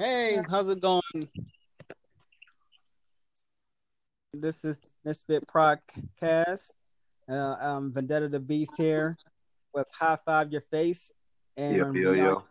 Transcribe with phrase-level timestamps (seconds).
[0.00, 1.02] Hey, how's it going?
[4.32, 6.72] This is Misfit Podcast.
[7.28, 9.18] Uh, I'm Vendetta the Beast here
[9.74, 11.12] with High Five Your Face.
[11.58, 12.34] And Yep, yo, we, yo.
[12.34, 12.44] Are,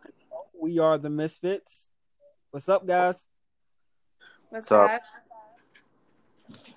[0.62, 1.90] we are the Misfits.
[2.52, 3.26] What's up, guys?
[4.50, 4.92] What's What's up?
[4.92, 5.02] up?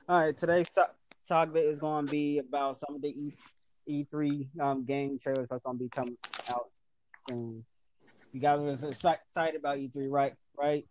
[0.10, 0.90] All right, today's to-
[1.28, 3.32] topic is going to be about some of the E
[3.88, 6.18] E3 um, game trailers that's going to be coming
[6.50, 6.66] out
[7.30, 7.64] soon.
[8.32, 10.34] You guys were exci- excited about E3, right?
[10.58, 10.86] Right?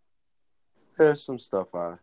[0.97, 1.95] There's some stuff I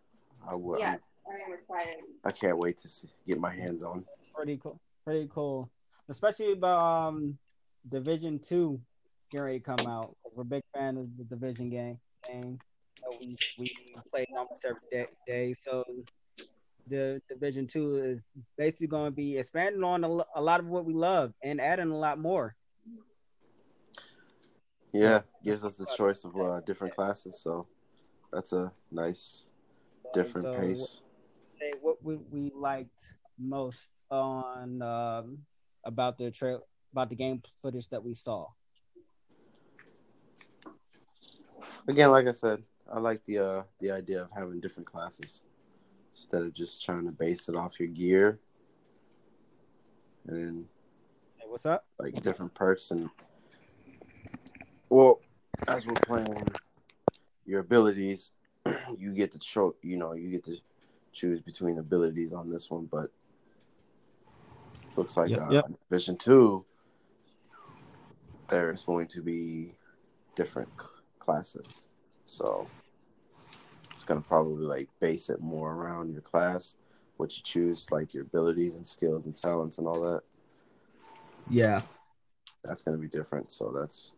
[0.48, 1.96] I would Yes, I am excited.
[2.24, 4.04] I can't wait to see, get my hands on.
[4.34, 4.80] Pretty cool.
[5.04, 5.70] Pretty cool.
[6.08, 7.38] Especially about um,
[7.88, 8.80] Division Two
[9.30, 10.16] getting ready to come out.
[10.34, 11.98] We're big fan of the Division game.
[12.26, 12.58] Game
[13.02, 13.74] that we we
[14.10, 15.06] play almost every day.
[15.26, 15.52] day.
[15.52, 15.84] So
[16.86, 18.24] the Division Two is
[18.56, 21.90] basically going to be expanding on a, a lot of what we love and adding
[21.90, 22.56] a lot more.
[24.92, 27.66] Yeah, gives us the choice of uh, different classes, so
[28.32, 29.44] that's a nice
[30.12, 31.00] different So, pace.
[31.60, 35.38] say what we, we liked most on um,
[35.84, 38.48] about the trail about the game footage that we saw.
[41.86, 45.42] Again, like I said, I like the uh, the idea of having different classes
[46.12, 48.40] instead of just trying to base it off your gear
[50.26, 50.68] and then
[51.38, 51.86] Hey, what's up?
[51.98, 53.08] like different perks and
[54.90, 55.20] well
[55.68, 56.52] as we're playing
[57.46, 58.32] your abilities
[58.98, 60.56] you get to show you know you get to
[61.12, 63.10] choose between abilities on this one but
[64.96, 65.70] looks like Yep, uh, yep.
[65.88, 66.64] division two
[68.48, 69.74] there's going to be
[70.34, 70.86] different c-
[71.18, 71.86] classes
[72.26, 72.68] so
[73.92, 76.76] it's going to probably like base it more around your class
[77.16, 80.22] what you choose like your abilities and skills and talents and all that
[81.48, 81.80] Yeah,
[82.64, 83.50] that's going to be different.
[83.50, 84.12] So that's,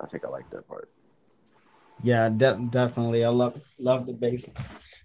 [0.00, 0.90] I think I like that part.
[2.02, 3.24] yeah, de- definitely.
[3.24, 4.52] I love love the base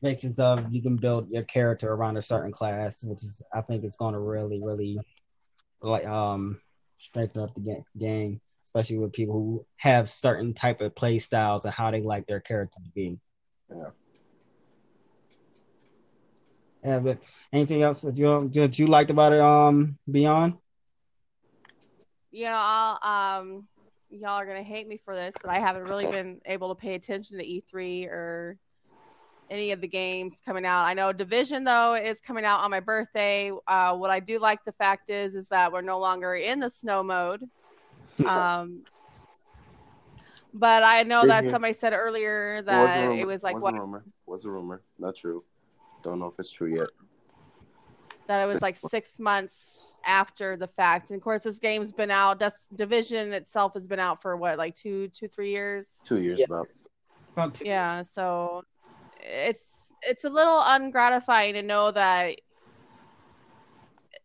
[0.02, 3.84] basis of you can build your character around a certain class, which is I think
[3.84, 5.00] it's going to really, really
[5.82, 6.60] like um
[6.98, 11.66] strengthen up the ga- game, especially with people who have certain type of play styles
[11.66, 13.20] and how they like their character to be.
[13.70, 13.90] Yeah.
[16.84, 19.42] Yeah, but anything else that you that you liked about it?
[19.42, 20.56] Um, Beyond.
[22.32, 23.68] You know, I'll, um,
[24.10, 26.96] y'all are gonna hate me for this, but I haven't really been able to pay
[26.96, 28.58] attention to E3 or
[29.50, 30.84] any of the games coming out.
[30.84, 33.52] I know Division though is coming out on my birthday.
[33.68, 36.70] Uh, what I do like the fact is is that we're no longer in the
[36.70, 37.44] snow mode.
[38.26, 38.84] Um,
[40.54, 43.22] but I know that somebody said earlier that rumor.
[43.22, 44.04] it was like was what a rumor.
[44.26, 44.82] Was a rumor.
[44.98, 45.44] Not true.
[46.04, 46.90] Don't know if it's true yet.
[48.30, 51.10] That it was like six months after the fact.
[51.10, 52.40] And of course, this game's been out.
[52.40, 55.88] That's Division itself has been out for what, like two, two, three years.
[56.06, 56.46] Two years Yeah.
[56.46, 56.68] about.
[57.34, 58.64] About two- Yeah, so
[59.22, 62.40] it's it's a little ungratifying to know that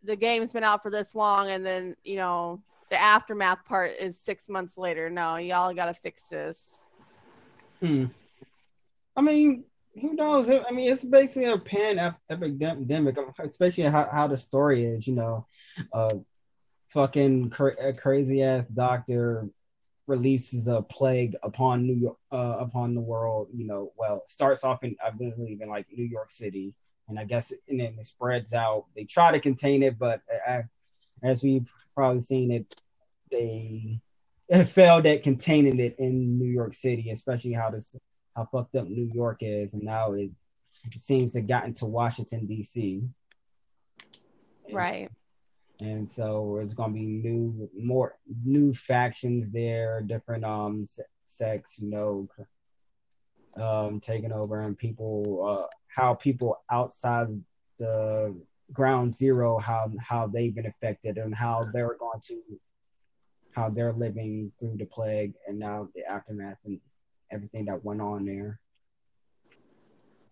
[0.05, 2.61] the game's been out for this long, and then you know
[2.91, 5.09] the aftermath part is six months later.
[5.09, 6.87] No, y'all got to fix this.
[7.81, 8.05] Hmm.
[9.17, 9.65] I mean,
[10.01, 10.51] who knows?
[10.51, 15.07] I mean, it's basically a pan ep- epidemic, especially how, how the story is.
[15.07, 15.47] You know,
[15.93, 16.15] uh,
[16.89, 19.49] fucking cra- crazy ass doctor
[20.07, 23.49] releases a plague upon New York, uh, upon the world.
[23.55, 26.75] You know, well, starts off in I believe in like New York City,
[27.09, 28.87] and I guess and then it spreads out.
[28.97, 30.63] They try to contain it, but uh,
[31.23, 32.81] as we've probably seen it,
[33.31, 34.01] they
[34.67, 37.97] failed at containing it in New York City, especially how this
[38.35, 40.31] how fucked up New York is, and now it,
[40.85, 43.03] it seems to gotten to Washington D.C.
[44.67, 45.11] And- Right.
[45.81, 51.91] and so it's gonna be new, more new factions there, different um se- sects, you
[51.91, 52.29] know,
[53.57, 57.29] um taking over, and people, uh, how people outside
[57.79, 58.35] the
[58.73, 62.41] ground zero, how how they've been affected, and how they're going to,
[63.53, 66.81] how they're living through the plague, and now the aftermath and
[67.31, 68.61] everything that went on there.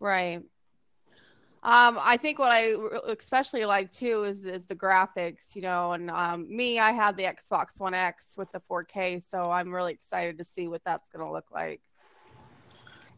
[0.01, 0.43] Right.
[1.65, 2.75] Um, I think what I
[3.07, 7.23] especially like too is is the graphics, you know, and um, me, I have the
[7.23, 11.31] Xbox One X with the 4K, so I'm really excited to see what that's gonna
[11.31, 11.81] look like.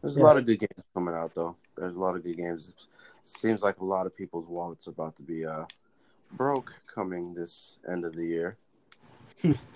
[0.01, 0.23] There's Yeah.
[0.23, 1.55] a lot of good games coming out though.
[1.75, 2.69] There's a lot of good games.
[2.69, 2.85] It
[3.23, 5.65] seems like a lot of people's wallets are about to be uh
[6.33, 8.57] broke coming this end of the year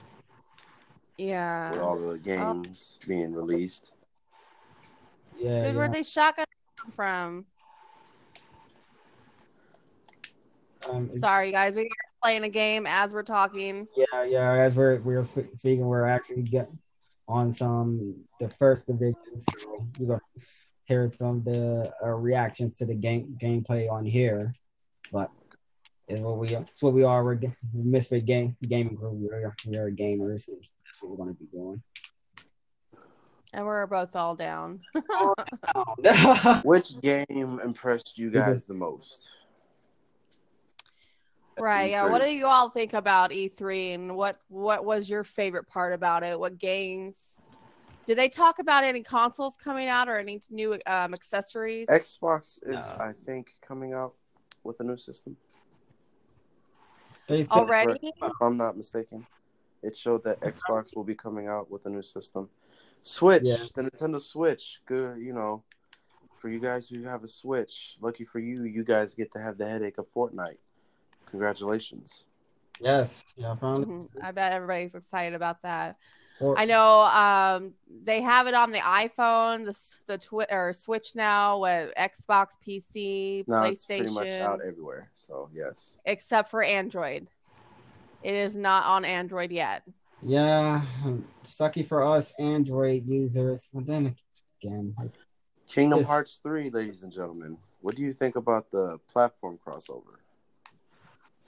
[1.20, 1.72] Yeah.
[1.72, 3.92] with all the games being released.
[5.38, 5.78] Yeah, Dude, yeah.
[5.78, 6.46] where'd they shotgun
[6.82, 7.46] come from?
[10.90, 11.88] Um, Sorry, guys, we are
[12.24, 13.86] playing a game as we're talking.
[13.98, 14.54] yeah, yeah.
[14.54, 16.80] As we're we're sp- speaking, we're actually getting
[17.28, 19.16] on some the first division.
[19.40, 20.22] So we're gonna
[20.86, 24.54] hear some of the uh, reactions to the game gameplay on here,
[25.12, 25.30] but
[26.08, 27.24] is what we it's what we are.
[27.24, 29.16] We're ga- Misfit Game Gaming Group.
[29.16, 30.48] We're we are gamers.
[30.48, 30.58] And
[31.00, 31.82] that's what we're gonna be doing.
[33.54, 34.82] And we're both all down.
[36.64, 39.32] Which game impressed you guys the most?
[41.58, 41.90] right.
[41.92, 42.06] Yeah.
[42.06, 46.24] What do you all think about E3 and what what was your favorite part about
[46.24, 46.40] it?
[46.40, 47.42] What games?
[48.06, 51.88] Did they talk about any consoles coming out or any new um, accessories?
[51.90, 52.98] Xbox is, No.
[53.00, 54.16] I think, coming out
[54.64, 55.38] with a new system.
[57.28, 58.00] They Already?
[58.04, 59.28] If I'm not mistaken,
[59.84, 62.50] it showed that Xbox will be coming out with a new system.
[63.02, 63.58] Switch, Yeah.
[63.76, 65.20] the Nintendo Switch, good.
[65.20, 65.64] You know,
[66.40, 69.58] for you guys who have a Switch, lucky for you, you guys get to have
[69.58, 70.58] the headache of Fortnite.
[71.28, 72.26] Congratulations.
[72.80, 74.24] Yes, yeah, I found Mhm.
[74.24, 75.98] I bet everybody's excited about that.
[76.40, 81.14] Or- I know um, they have it on the iPhone, the the twi- or Switch
[81.14, 83.72] now, with Xbox, PC, PlayStation.
[83.72, 85.12] it's pretty much out everywhere.
[85.16, 87.28] So yes, except for Android.
[88.24, 89.84] It is not on Android yet.
[90.22, 90.82] Yeah,
[91.46, 93.70] sucky for us Android users.
[93.74, 94.16] But then
[94.62, 95.22] again, it's-
[95.70, 96.08] Kingdom Yes.
[96.08, 97.56] Hearts three, ladies and gentlemen.
[97.82, 100.18] What do you think about the platform crossover?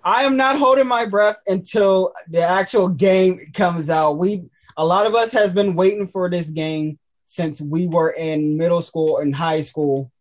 [0.03, 4.19] I am not holding my breath until the actual game comes out.
[4.19, 4.43] We
[4.77, 8.81] a lot of us has been waiting for this game since we were in middle
[8.81, 10.11] school and high school,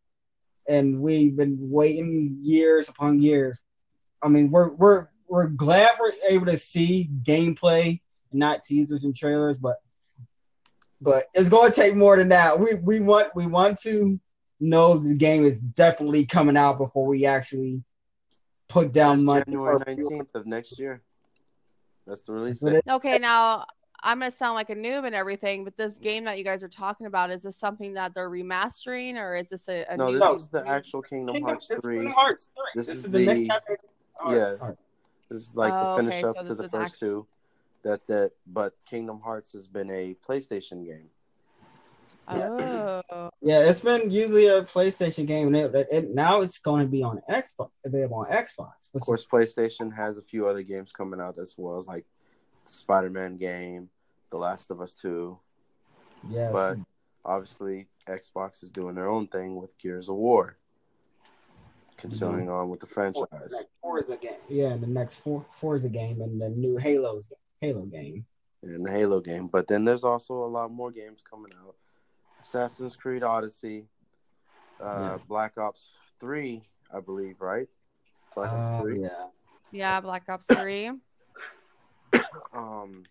[0.67, 3.63] and we've been waiting years upon years.
[4.23, 8.01] I mean, we're we're we're glad we're able to see gameplay,
[8.33, 9.77] not teasers and trailers, but
[11.01, 12.59] but it's going to take more than that.
[12.59, 14.21] We we want we want to
[14.59, 17.83] know the game is definitely coming out before we actually
[18.69, 19.45] put down money.
[19.47, 21.01] January nineteenth of next year.
[22.07, 22.83] That's the release date.
[22.91, 23.65] Okay, now
[24.03, 26.69] I'm gonna sound like a noob and everything, but this game that you guys are
[26.69, 30.13] talking about is this something that they're remastering or is this a, a No, new?
[30.15, 30.35] this No.
[30.35, 31.97] is the actual Kingdom Kingdom- Hearts it's three.
[31.99, 32.63] Kingdom Hearts 3.
[32.75, 33.79] This This, is is, the, next chapter.
[34.23, 34.55] All yeah.
[34.61, 34.77] all right.
[35.31, 37.27] This is like Oh, the finish okay, up so to the first actually- two.
[37.83, 41.09] That that but Kingdom Hearts has been a PlayStation game.
[42.29, 46.87] Oh, Yeah, it's been usually a PlayStation game, and it, it, now it's going to
[46.91, 48.95] be on Xbox, available on Xbox.
[48.95, 52.05] Of course, is, PlayStation has a few other games coming out as well as like
[52.67, 53.89] Spider-Man game,
[54.31, 55.39] The Last of Us Two.
[56.29, 56.77] yes, But
[57.25, 60.57] obviously, Xbox is doing their own thing with Gears of War,
[62.01, 63.27] continuing on with the the franchise.
[63.33, 64.33] next Forza game.
[64.49, 68.25] Yeah, the next For, Forza game and the new Halo's Halo game.
[68.63, 69.47] and the Halo game.
[69.49, 71.75] But then there's also a lot more games coming out.
[72.43, 73.87] Assassin's Creed Odyssey,
[74.83, 75.27] uh, Yes.
[75.27, 76.63] Black Ops Three,
[76.95, 77.69] I believe, right?
[78.35, 79.03] Black Ops Uh, Three.
[79.03, 79.27] yeah,
[79.73, 80.91] yeah, Black Ops Three.
[82.53, 83.05] Um,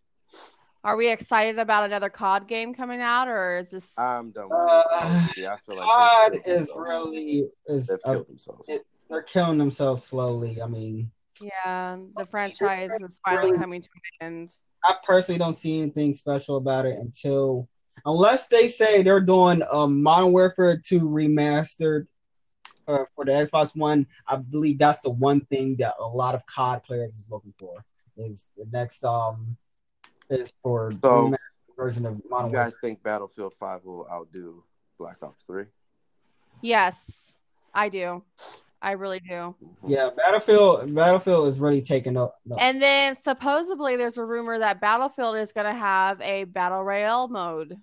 [0.83, 3.97] Are we excited about another COD game coming out, or is this?
[3.99, 5.45] I'm done with Uh, it.
[5.45, 6.89] I feel like COD they've killed is themselves.
[6.89, 8.69] really is they've uh, killed themselves.
[8.69, 10.61] it- they're killing themselves slowly.
[10.61, 11.11] I mean,
[11.41, 13.89] yeah, the franchise is finally coming to
[14.21, 14.55] an end.
[14.85, 17.67] I personally don't see anything special about it until
[18.05, 22.05] unless they say they're doing a Modern Warfare 2 remastered
[22.87, 24.05] uh, for the Xbox One.
[24.27, 27.83] I believe that's the one thing that a lot of COD players is looking for.
[28.15, 29.57] Is the next um
[30.29, 31.37] is for So, remastered
[31.77, 32.79] version of Modern You guys Warfare.
[32.81, 34.63] think Battlefield Five will outdo
[34.97, 35.65] Black Ops Three?
[36.61, 37.41] Yes,
[37.73, 38.23] I do.
[38.81, 39.55] I really do.
[39.87, 42.39] Yeah, Battlefield Battlefield is really taking up.
[42.45, 42.55] No.
[42.57, 47.27] And then supposedly there's a rumor that Battlefield is going to have a battle royale
[47.27, 47.77] mode.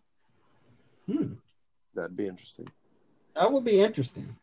[1.07, 1.35] Hmm,
[1.95, 2.69] That'd be interesting.
[3.35, 4.35] that would be interesting.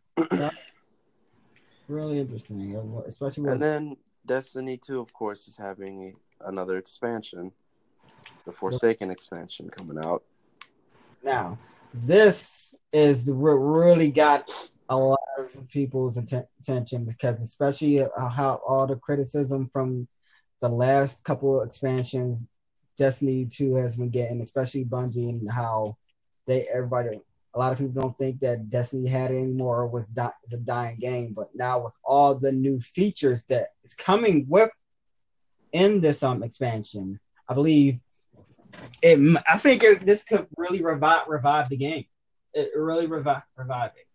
[1.90, 7.52] Really interesting, especially with And then Destiny 2, of course, is having another expansion,
[8.46, 10.24] the Forsaken expansion coming out.
[11.24, 11.58] Now,
[11.94, 14.50] this is what really got
[14.90, 20.08] a lot of people's atten- attention because, especially uh, how all the criticism from
[20.62, 22.42] the last couple of expansions,
[22.98, 25.98] Destiny 2 has been getting, especially Bungie, and how
[26.48, 27.20] they everybody,
[27.54, 30.54] a lot of people don't think that Destiny had it anymore or was di- is
[30.54, 31.34] a dying game.
[31.34, 34.70] But now, with all the new features that is coming with
[35.72, 38.00] in this um expansion, I believe
[39.02, 42.06] it m- I think it, this could really revive revive the game.
[42.54, 44.08] It really revive revive it.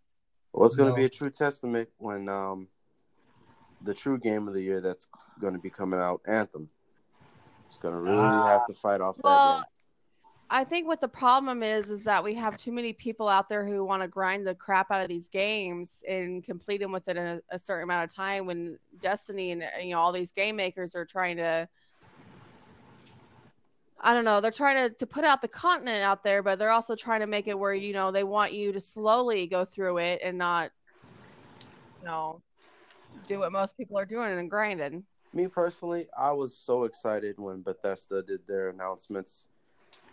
[0.53, 0.97] Well, it's going to No.
[0.97, 2.67] be a true testament when um,
[3.81, 5.07] the true game of the year that's
[5.39, 6.69] going to be coming out, Anthem.
[7.67, 8.47] It's going to really Ah.
[8.47, 9.63] have to fight off that game.
[10.51, 13.63] I think what the problem is is that we have too many people out there
[13.67, 17.39] who want to grind the crap out of these games and complete them within a,
[17.51, 18.47] a certain amount of time.
[18.47, 21.69] When Destiny and you know all these game makers are trying to
[24.01, 24.39] I don't know.
[24.39, 27.27] They're trying to, to put out the continent out there, but they're also trying to
[27.27, 30.71] make it where, you know, they want you to slowly go through it and not,
[31.99, 32.41] you know,
[33.27, 35.03] do what most people are doing and grinding.
[35.33, 39.47] Me personally, I was so excited when Bethesda did their announcements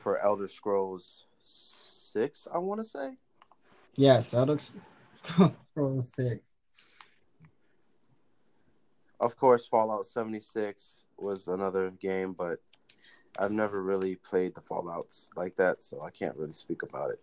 [0.01, 2.49] for Elder Scrolls Six.
[2.53, 3.13] I want to say.
[3.95, 6.53] Yes, Elder Scrolls Six.
[9.19, 12.61] Of course, Fallout 76 was another game, but
[13.39, 17.21] I've never really played the Fallouts like that, so I can't really speak about it.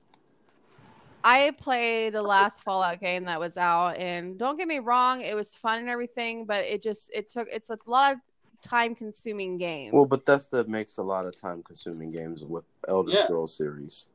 [1.23, 5.35] I played the last Fallout game that was out, and don't get me wrong, it
[5.35, 8.19] was fun and everything, but it just it took it's a lot of
[8.61, 9.93] time consuming game.
[9.93, 13.23] Well, Bethesda makes a lot of time consuming games with Elder Yeah.
[13.25, 14.09] Scrolls series,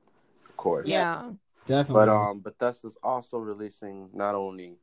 [0.49, 0.87] of course.
[0.89, 1.31] yeah,
[1.67, 1.95] Definitely.
[1.95, 4.77] But um, Bethesda's also releasing not only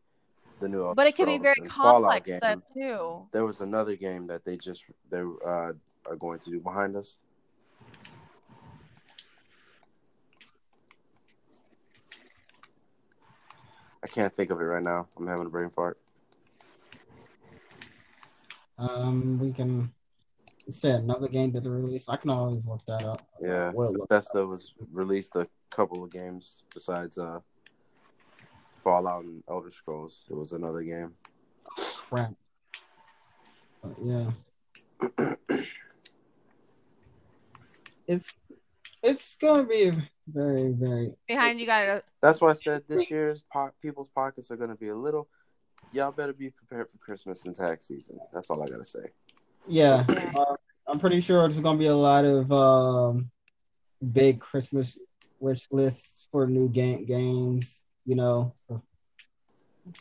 [0.60, 2.38] the new Elder but it can be very and Fallout complex game.
[2.38, 3.28] stuff too.
[3.32, 5.74] There was another game that they just they uh,
[6.06, 7.20] are going to do behind us.
[14.04, 15.08] I can't think of it right now.
[15.18, 15.98] I'm having a brain fart.
[18.78, 19.92] um, we can
[20.70, 22.10] say another game that they released.
[22.10, 23.28] I can always look that up.
[23.42, 27.40] Yeah, We'll Bethesda was released a couple of games besides uh,
[28.84, 30.26] Fallout and Elder Scrolls.
[30.30, 31.14] It was another game.
[31.76, 32.34] crap.
[33.82, 35.36] But yeah.
[38.08, 38.32] it's
[39.04, 39.92] it's gonna be
[40.28, 44.50] very very Behind you got a That's why I said this year's po- people's pockets
[44.52, 45.28] are going to be a little.
[45.92, 48.20] Y'all better be prepared for Christmas and tax season.
[48.34, 49.12] That's all I gotta say.
[49.68, 50.04] yeah.
[50.10, 50.32] Yeah.
[50.36, 50.56] Uh,
[50.88, 53.32] I'm pretty sure there's gonna be a lot of um,
[54.12, 54.98] big Christmas
[55.40, 57.84] wish lists for new game games.
[58.06, 58.82] You know, for,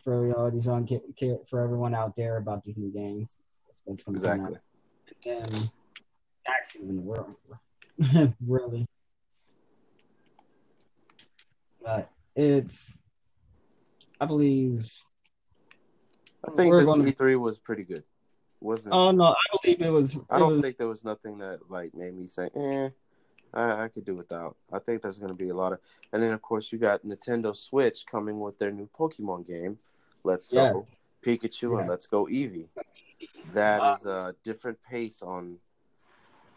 [0.03, 3.39] for you these young kid, kid for everyone out there about these new games.
[3.67, 4.59] That's what's gonna out.
[5.09, 5.33] Exactly.
[5.33, 5.71] and
[6.47, 7.35] tax even the world,
[8.47, 8.87] really.
[11.83, 12.97] But it's,
[14.21, 14.91] I believe.
[16.47, 18.05] I think this gonna- E3 was pretty good.
[18.61, 18.95] Wasn't?
[18.95, 20.19] Oh no, I believe it was.
[20.31, 22.89] I don't was- think there was nothing that like made me say, "Eh,
[23.53, 25.81] I, I could do without." I think there's going to be a lot of,
[26.13, 29.79] and then of course you got Nintendo Switch coming with their new Pokemon game.
[30.23, 30.87] Let's go
[31.25, 32.69] Pikachu and Let's go Eevee.
[33.53, 35.59] That is a different pace on.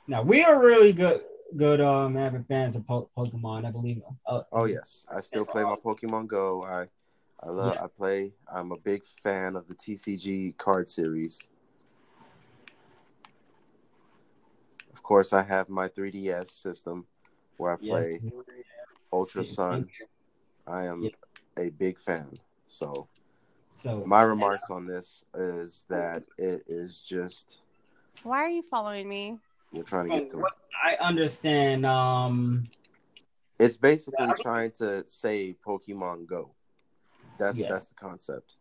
[0.07, 1.21] Now we are really good,
[1.55, 3.65] good um, avid fans of po- Pokemon.
[3.65, 4.01] I believe.
[4.25, 6.63] Uh, Oh yes, I still play my Pokemon Go.
[6.63, 6.87] I,
[7.43, 7.75] I love.
[7.75, 7.83] Yeah.
[7.83, 8.31] I play.
[8.53, 11.47] I'm a big fan of the TCG card series.
[14.93, 17.05] Of course, I have my 3DS system
[17.57, 18.13] where I yes.
[18.13, 18.21] play
[19.11, 19.89] Ultra See, Sun.
[20.65, 21.09] I am Yeah.
[21.57, 22.39] a big fan.
[22.65, 23.07] So
[23.77, 27.61] So my remarks on this is that it is just
[28.23, 29.37] Why are you following me?
[29.71, 30.45] We're trying to get through.
[30.83, 31.85] I understand.
[31.85, 32.65] Um,
[33.59, 36.51] It's basically trying to say Pokemon Go.
[37.37, 37.69] That's Yeah.
[37.69, 38.57] that's the concept.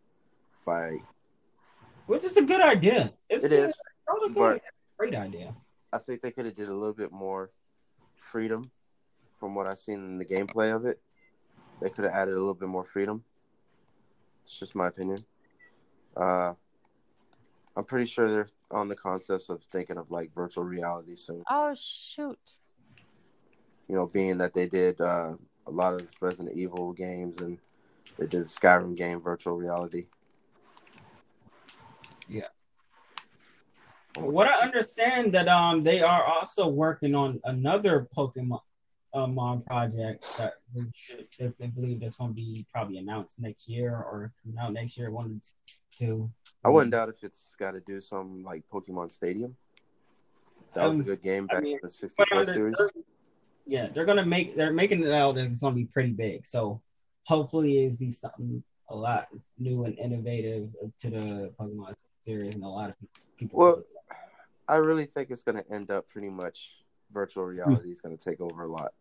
[0.64, 1.00] By
[2.06, 3.12] which is a good idea.
[3.28, 3.74] It's It is,
[4.06, 4.34] good.
[4.34, 4.62] but- a
[4.98, 5.54] great idea.
[5.92, 7.50] I think they could have did a little bit more
[8.16, 8.70] freedom
[9.28, 11.00] from what I've seen in the gameplay of it.
[11.80, 13.24] They could have added a little bit more freedom.
[14.42, 15.24] It's just my opinion.
[16.16, 16.54] Uh,
[17.76, 21.42] I'm pretty sure they're on the concepts of thinking of like virtual reality soon.
[21.50, 22.38] Oh shoot!
[23.88, 25.34] You know, being that they did uh,
[25.66, 27.58] a lot of Resident Evil games and
[28.18, 30.06] they did Skyrim game virtual reality.
[34.16, 38.60] From what I understand that um they are also working on another Pokemon
[39.12, 43.68] um project that they should that they believe that's going to be probably announced next
[43.68, 45.10] year or coming out next year.
[45.10, 45.40] One or
[45.96, 46.30] two.
[46.64, 49.56] I wouldn't doubt if it's got to do some like Pokemon Stadium.
[50.74, 52.74] That was a Um, good game I back mean, in the 64 series.
[52.78, 52.90] they're-
[53.66, 56.46] yeah, they're gonna make they're making it out that it's gonna be pretty big.
[56.46, 56.80] So
[57.24, 62.68] hopefully it'll be something a lot new and innovative to the Pokemon series, and a
[62.68, 62.96] lot of
[63.36, 63.58] people.
[63.58, 63.82] Well,
[64.68, 66.72] I really think it's going to end up pretty much
[67.12, 68.92] virtual reality is going to take over a lot.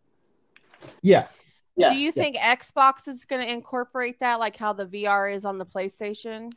[1.02, 1.28] yeah,
[1.76, 1.90] yeah.
[1.90, 2.22] Do you yeah.
[2.22, 6.52] think Xbox is going to incorporate that, like how the VR is on the PlayStation?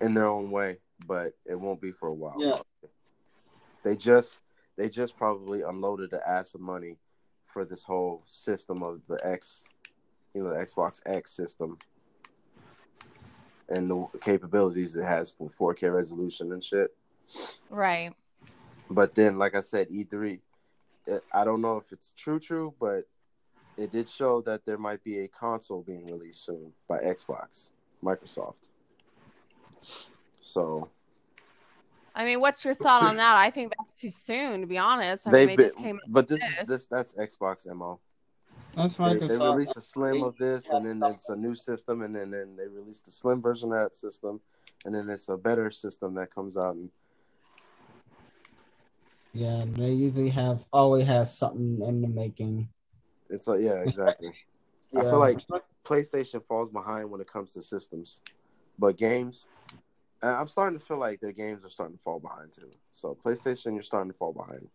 [0.00, 2.36] In their own way, but it won't be for a while.
[2.38, 2.58] Yeah.
[3.82, 4.38] They just
[4.76, 6.96] they just probably unloaded the ass of money
[7.46, 9.64] for this whole system of the X,
[10.34, 11.78] you know, the Xbox X system
[13.68, 16.94] and the capabilities it has for 4K resolution and shit.
[17.70, 18.12] Right.
[18.90, 20.40] But then, like I said, E3,
[21.06, 23.04] it, I don't know if it's true, true, but
[23.76, 27.70] it did show that there might be a console being released soon by Xbox,
[28.02, 28.68] Microsoft.
[30.40, 30.88] So
[32.14, 33.36] I mean, what's your thought on that?
[33.36, 35.26] I think that's too soon, to be honest.
[35.26, 36.00] I They've mean, they just came.
[36.08, 36.60] but this this.
[36.60, 37.98] is this that's Xbox mo.
[38.76, 39.40] That's They, they Microsoft.
[39.40, 42.56] Uh, released a slim of this, and then it's a new system, and then, then
[42.56, 44.40] they released the slim version of that system,
[44.84, 46.74] and then it's a better system that comes out.
[46.76, 46.90] And
[49.32, 52.68] Yeah, they usually have always has something in the making.
[53.28, 54.30] it's like yeah, exactly.
[54.96, 55.38] I feel like
[55.84, 58.20] PlayStation falls behind when it comes to systems,
[58.78, 59.48] but games,
[60.22, 62.70] I'm starting to feel like their games are starting to fall behind too.
[62.92, 64.68] So PlayStation, you're starting to fall behind,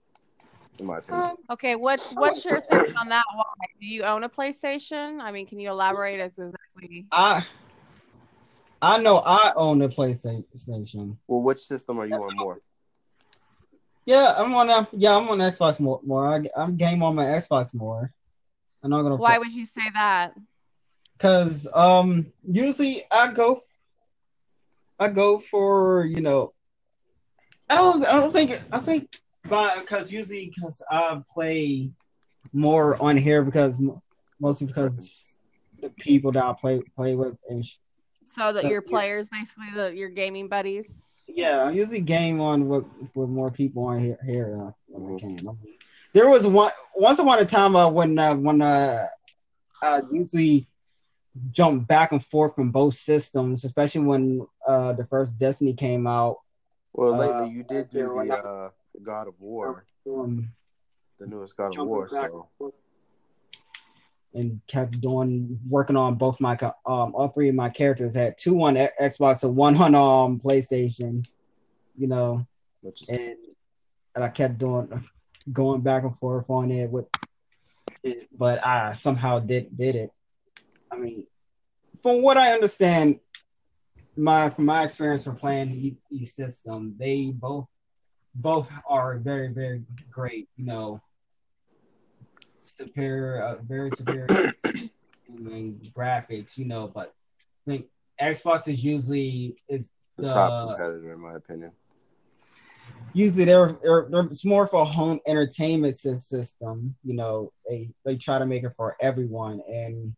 [0.80, 1.24] in my opinion.
[1.24, 3.24] Um, Okay, what's what's your thoughts on that?
[3.34, 3.44] Why
[3.80, 5.20] do you own a PlayStation?
[5.20, 7.06] I mean, can you elaborate as exactly?
[7.12, 7.46] I
[8.82, 11.18] I know I own a PlayStation.
[11.28, 12.62] Well, which system are you on more?
[14.06, 16.00] Yeah, I'm on a, yeah, I'm on Xbox more.
[16.04, 16.34] more.
[16.34, 18.12] I, I'm game on my Xbox more.
[18.82, 20.34] I'm not gonna Why would you say that?
[21.18, 23.62] because um usually I go f-
[25.00, 26.54] I go for you know
[27.70, 29.10] I don't I don't think I think
[29.44, 31.92] because usually because I play
[32.54, 33.82] more on here because
[34.40, 35.10] mostly because
[35.82, 37.78] the people that I play play with and sh-
[38.26, 38.90] So that your yeah.
[38.90, 40.88] players, basically, the your gaming buddies.
[41.28, 45.18] yeah I usually game on with with more people on here here uh, when I
[45.18, 45.38] Mhm.
[45.40, 45.58] can.
[46.14, 49.06] There was one once upon a time uh, when uh, when uh,
[49.82, 50.68] I usually
[51.52, 56.38] jump back and forth from both systems, especially when uh, the first Destiny came out.
[56.94, 58.70] Well, Uh, lately you did do the uh,
[59.04, 60.50] God of War, Um,
[61.20, 62.08] the newest God of War.
[62.10, 62.74] So
[64.34, 66.56] and kept doing working on both my
[66.86, 71.26] um all three of my characters had two on Xbox and one on um PlayStation,
[71.98, 72.46] you know,
[72.82, 73.36] which is and,
[74.16, 75.04] and I kept doing
[75.52, 77.08] going back and forth on it with
[78.38, 80.12] but I somehow did did it.
[81.00, 81.26] I mean,
[82.02, 83.20] from what I understand,
[84.18, 87.68] my from my experience from playing each, each system, they both
[88.36, 90.50] both are very very great.
[90.58, 91.02] You know,
[92.58, 94.54] superior, uh, very superior
[95.98, 96.58] graphics.
[96.58, 97.14] You know, but
[97.68, 97.86] I think
[98.22, 101.72] Xbox is usually is the the top competitor in my opinion.
[103.14, 106.96] usually they're, they're, they're it's more for a home entertainment system.
[107.06, 110.14] You know, they they try to make it for everyone, and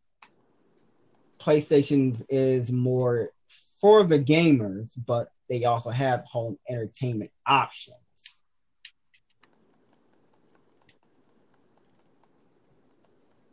[1.41, 3.31] PlayStation is more
[3.81, 8.43] for the gamers, but they also have home entertainment options.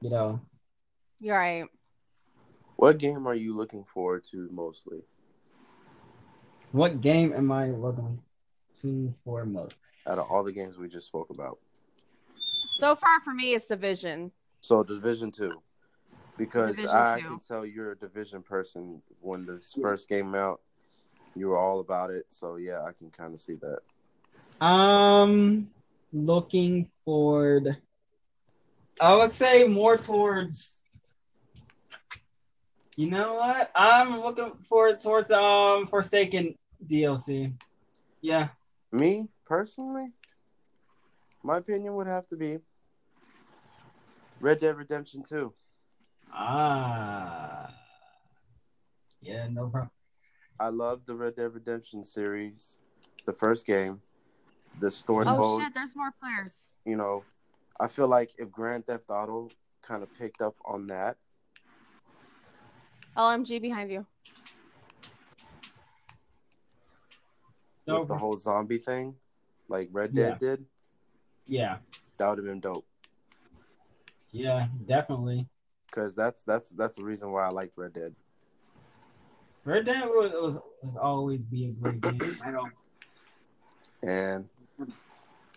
[0.01, 0.41] You know,
[1.19, 1.65] You're right.
[2.77, 4.99] What game are you looking forward to mostly?
[6.71, 8.21] what game am I looking
[8.83, 9.81] to for most?
[10.07, 11.59] Out of all the games we just spoke about,
[12.77, 14.33] So far for me, it's Division.
[14.61, 15.63] so Division Two,
[16.39, 17.27] because Division I 2.
[17.27, 19.03] can tell you're a Division person.
[19.21, 20.61] When this first came out,
[21.35, 22.25] you were all about it.
[22.29, 24.65] So yeah, I can kind of see that.
[24.65, 25.69] Um,
[26.13, 27.77] looking forward.
[29.01, 30.83] I would say more towards.
[32.97, 33.71] You know what?
[33.77, 37.53] I'm looking forward towards um Forsaken DLC.
[38.21, 38.49] Yeah,
[38.91, 40.09] Me personally,
[41.45, 42.59] my opinion would have to be
[44.41, 45.53] Red Dead Redemption Two.
[46.33, 47.71] Ah,
[49.21, 49.91] yeah, no problem.
[50.61, 52.79] I love the Red Dead Redemption series,
[53.27, 54.01] the first game,
[54.81, 55.63] the story Oh mode.
[55.63, 56.69] shit, there's more players.
[56.85, 57.25] You know,
[57.79, 59.51] I feel like if Grand Theft Auto
[59.83, 61.17] kind of picked up on that,
[63.17, 64.07] LMG behind you.
[67.87, 69.15] No with the whole zombie thing,
[69.69, 70.65] like Red Dead did,
[71.47, 71.79] Yeah,
[72.19, 72.87] that would have been dope.
[74.31, 75.49] yeah, definitely.
[75.91, 78.15] Because that's that's that's the reason why I liked Red Dead.
[79.65, 82.39] Red Dead was, was, was always be a great game.
[82.45, 82.73] I don't.
[84.03, 84.49] And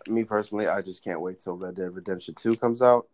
[0.08, 3.08] me personally, I just can't wait till Red Dead Redemption Two comes out.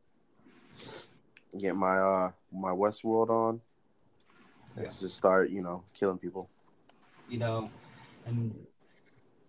[1.59, 3.61] Get my uh my Westworld on.
[4.75, 6.49] Let's just start, you know, killing people.
[7.27, 7.69] you know,
[8.25, 8.53] and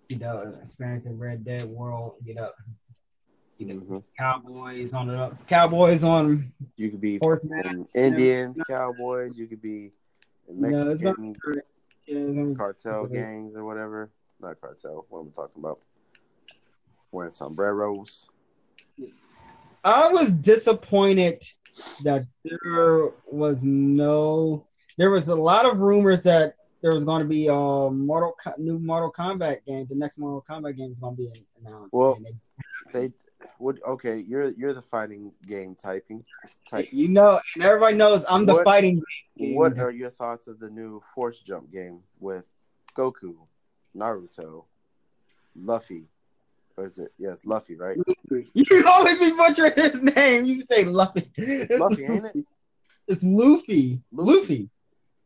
[0.09, 2.51] you know, experiencing Red Dead World, you know,
[3.59, 4.11] you know, Mhm.
[4.16, 7.18] Cowboys on the Cowboys on You could be
[7.94, 9.38] Indians, Cowboys.
[9.38, 9.92] You could be
[10.49, 11.35] No, it's not- Mexican
[12.07, 14.11] Yeah, it's gonna be- cartel gangs or whatever.
[14.40, 15.05] Not cartel.
[15.09, 15.81] What am I talking about?
[17.11, 18.29] Wearing sombreros.
[19.85, 21.42] I was disappointed
[22.05, 24.66] that there was no.
[24.97, 27.53] There was a lot of rumors that there was going to be a
[27.90, 29.87] Mortal new Mortal Kombat game.
[29.88, 31.92] The next Mortal Kombat game is going to be announced.
[31.94, 32.18] Well,
[32.92, 33.12] They
[33.59, 34.18] would okay.
[34.27, 36.25] You're you're the fighting game typing.
[36.68, 36.88] Type.
[36.92, 39.03] you know, and everybody knows I'm the What- fighting.
[39.37, 39.55] game.
[39.57, 42.44] What are your thoughts of the new Force Jump game with
[42.97, 43.35] Goku,
[43.97, 44.64] Naruto,
[45.55, 46.05] Luffy.
[46.77, 47.12] Or is it?
[47.18, 47.97] Yeah, Luffy, right?
[48.55, 50.44] You always be butchering his name.
[50.44, 51.31] You say Luffy.
[51.37, 52.37] It's Luffy, ain't it?
[53.09, 54.03] It's Luffy.
[54.12, 54.31] Luffy.
[54.33, 54.71] Luffy.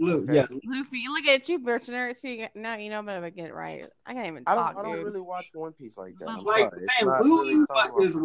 [0.03, 0.47] Lu- Yeah.
[0.65, 2.13] Luffy, look at you, butcher.
[2.15, 3.85] So you get, no, you know, I'm gonna get it right.
[4.05, 4.81] I can't even I talk, don't.
[4.85, 5.05] I don't dude.
[5.07, 6.29] really watch One Piece like that.
[6.29, 6.71] I'm Like sorry.
[6.75, 8.25] It's saying not Luffy, really but it's I'm-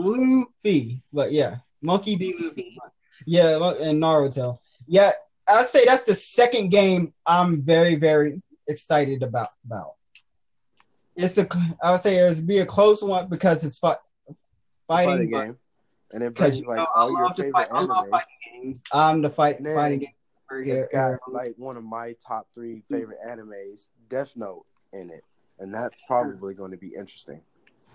[0.66, 1.04] Luffy.
[1.14, 2.36] But yeah, Monkey D.
[2.42, 2.78] Luffy.
[3.26, 4.60] Yeah, and Naruto.
[4.88, 5.12] Yeah,
[5.48, 9.50] I say that's the second game I'm very, very excited about.
[9.66, 9.94] About
[11.16, 11.48] it's a,
[11.82, 13.96] I would say it would be a close one because it's fi-
[14.88, 15.30] fighting fighting.
[15.32, 15.58] game,
[16.12, 17.68] and it Because brings you like know, I all your favorite fight.
[17.72, 18.10] I love animes.
[18.10, 18.28] fighting
[18.64, 18.82] games.
[18.94, 20.10] I'm the fight Man, fighting game.
[20.52, 25.24] It's got like one of my top three favorite animes, Death Note, in it,
[25.60, 27.42] and that's probably going to be interesting.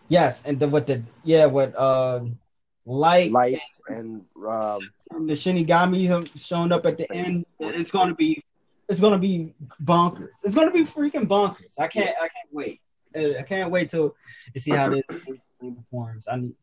[0.09, 2.21] Yes, and the with the yeah, with uh,
[2.85, 4.81] light, Light and um,
[5.27, 7.47] the Shinigami have shown up at the end.
[7.59, 8.43] It's going to be,
[8.89, 10.45] it's going to be bonkers.
[10.45, 11.81] It's going to be freaking bonkers.
[11.81, 12.81] I can't, I can't wait.
[13.17, 14.15] Uh, I can't wait to
[14.57, 15.05] see how this
[15.61, 16.29] performs.
[16.29, 16.55] I need,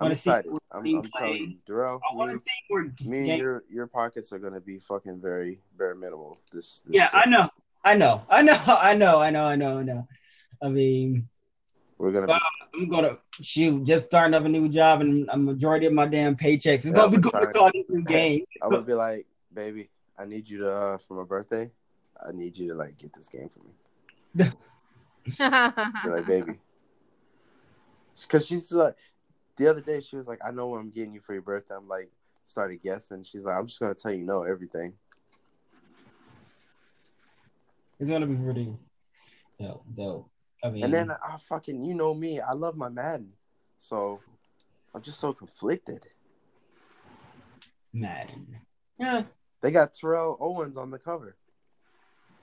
[0.00, 0.50] I'm excited.
[0.72, 1.56] I'm, team I'm telling you, play.
[1.66, 4.60] Darrell, I want you, to see where me and your your pockets are going to
[4.60, 6.38] be fucking very bare minimal.
[6.52, 7.22] This, this Yeah, year.
[7.22, 7.48] I know,
[7.84, 10.08] I know, I know, I know, I know, I know, I know.
[10.62, 11.28] I mean,
[11.98, 12.26] We're gonna.
[12.26, 12.40] Well,
[12.74, 16.36] I'm gonna shoot, just starting up a new job, and a majority of my damn
[16.36, 18.46] paychecks is gonna be Yeah, going I'm to all these new games.
[18.60, 21.70] I would be like, baby, I need you to uh, for my birthday.
[22.26, 24.50] I need you to like get this game for me.
[25.38, 26.60] Be like, baby,
[28.22, 28.94] because she's like,
[29.56, 31.74] the other day she was like, I know what I'm getting you for your birthday.
[31.74, 32.10] I'm like,
[32.44, 33.24] started guessing.
[33.24, 34.92] She's like, I'm just gonna tell you no everything.
[37.98, 38.72] It's gonna be pretty
[39.60, 40.30] dope, dope.
[40.62, 43.32] I mean, And then I fucking, you know me, I love my Madden,
[43.78, 44.20] so
[44.94, 46.06] I'm just so conflicted.
[47.92, 48.58] Madden.
[48.98, 49.22] Yeah,
[49.62, 51.36] They got Terrell Owens on the cover.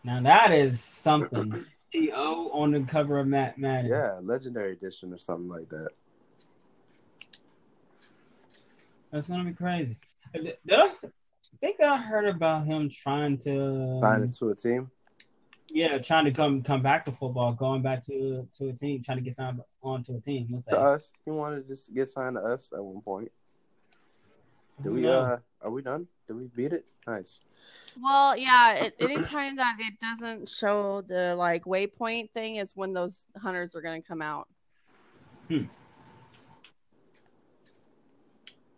[0.03, 1.65] now that is something.
[1.91, 3.91] T O on the cover of Matt Madden.
[3.91, 5.89] Yeah, Legendary Edition or something like that.
[9.13, 9.95] That's gonna be crazy.
[10.33, 10.91] Did did I
[11.61, 14.89] think I heard about him trying to Sign it to a team.
[15.69, 19.17] Yeah, trying to come come back to football, going back to to a team, trying
[19.19, 20.47] to get signed onto a team.
[20.49, 20.81] What's To that?
[20.81, 23.31] us, he wanted to just get signed to us at one point.
[24.81, 25.01] Did we?
[25.01, 25.19] No.
[25.19, 26.07] Uh, are we done?
[26.27, 26.85] Did we beat it?
[27.07, 27.41] Nice.
[28.01, 28.75] well, yeah.
[28.85, 33.81] It, anytime that it doesn't show the like waypoint thing is when those hunters are
[33.81, 34.47] gonna come out.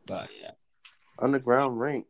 [0.06, 0.52] But yeah.
[1.20, 2.06] Underground rank,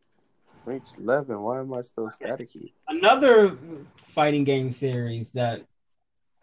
[0.65, 1.39] reached eleven.
[1.41, 2.73] Why am I still staticky?
[2.87, 3.57] another
[4.03, 5.65] fighting game series that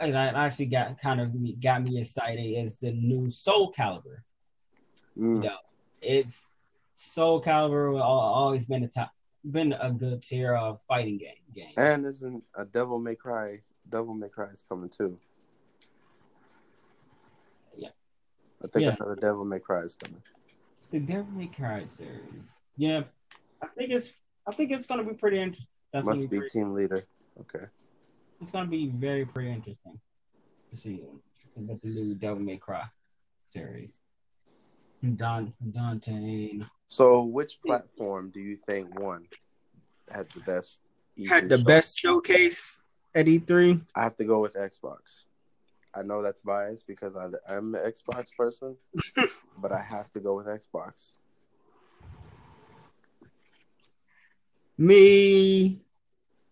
[0.01, 4.23] and I actually got kind of got me excited is the new Soul Calibur.
[5.19, 5.45] Mm.
[5.45, 5.57] Yeah,
[6.01, 6.55] it's
[6.95, 9.11] Soul Calibur al- always been a top,
[9.51, 11.75] been a good tier of fighting game game.
[11.77, 13.61] And isn't a Devil May Cry?
[13.89, 15.19] Devil May Cry is coming too.
[17.77, 17.89] Yeah.
[18.65, 18.97] I think Yeah.
[18.99, 20.23] another Devil May Cry is coming.
[20.93, 22.59] The Devil May Cry series.
[22.77, 23.05] Yeah,
[23.63, 24.13] I think it's
[24.47, 25.67] I think it's gonna be pretty interesting.
[25.95, 27.03] Must be team leader.
[27.41, 27.65] Okay.
[28.43, 29.99] It's gonna be very pretty interesting
[30.71, 31.03] to see
[31.55, 32.85] what the new Devil May Cry
[33.49, 34.01] series.
[35.17, 39.27] Don Dante So, which platform do you think won?
[40.11, 40.83] Had the best?
[41.27, 41.65] had the show?
[41.65, 42.83] best showcase
[43.15, 43.81] at E E3.
[43.97, 45.25] I have to go with Xbox.
[45.95, 48.77] I know that's biased because I'm an Xbox person,
[49.59, 51.13] but I have to go with Xbox.
[54.79, 55.81] Me,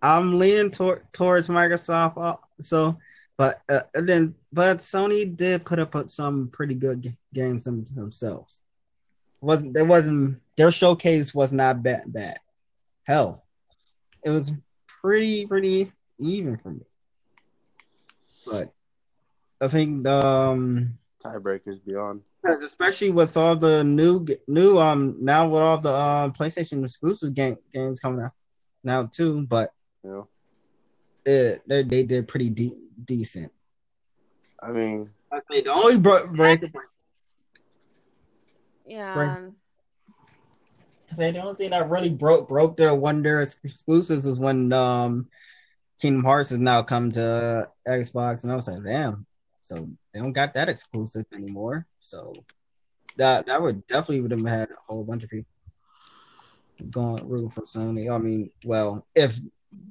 [0.02, 2.14] I'm leaning tor- towards Microsoft.
[2.16, 2.98] uh, So,
[3.36, 8.62] but uh, then but Sony did put up some pretty good g- games themselves.
[9.40, 12.12] wasn't There wasn't their showcase was not bad.
[12.12, 12.36] Bad.
[13.04, 13.44] Hell,
[14.22, 14.52] it was
[14.86, 16.84] pretty pretty even for me.
[18.46, 18.72] But
[19.60, 22.22] I think um Tiebreakers beyond.
[22.42, 27.34] Because especially with all the new new um now with all the uh, PlayStation exclusive
[27.34, 28.32] game games coming out
[28.82, 29.70] now too, but
[30.02, 30.28] yeah, know,
[31.26, 33.52] it, they they did pretty de- decent.
[34.62, 36.62] I mean, I think the only bro- break
[38.86, 39.36] Yeah.
[41.10, 45.28] I say the only thing that really broke broke their wonder exclusives was when um
[46.00, 49.26] Kingdom Hearts has now come to Xbox, and I was like, damn,
[49.60, 51.86] so they don't got that exclusive anymore.
[52.00, 52.32] So
[53.16, 55.50] that that would definitely would have had a whole bunch of people
[56.90, 58.10] going rooting for Sony.
[58.12, 59.38] I mean, well, if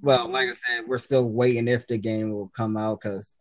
[0.02, 3.38] well, like I said, we're still waiting if the game will come out because,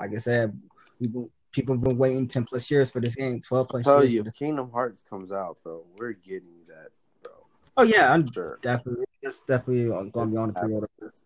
[0.00, 0.58] like I said,
[1.00, 4.14] people people have been waiting ten plus years for this game, twelve plus tell years.
[4.14, 6.88] you, if Kingdom Hearts comes out, bro, we're getting that,
[7.22, 7.32] bro.
[7.76, 8.58] Oh yeah, I'm Sure.
[8.62, 11.24] definitely it's definitely going to be on the pre-order list.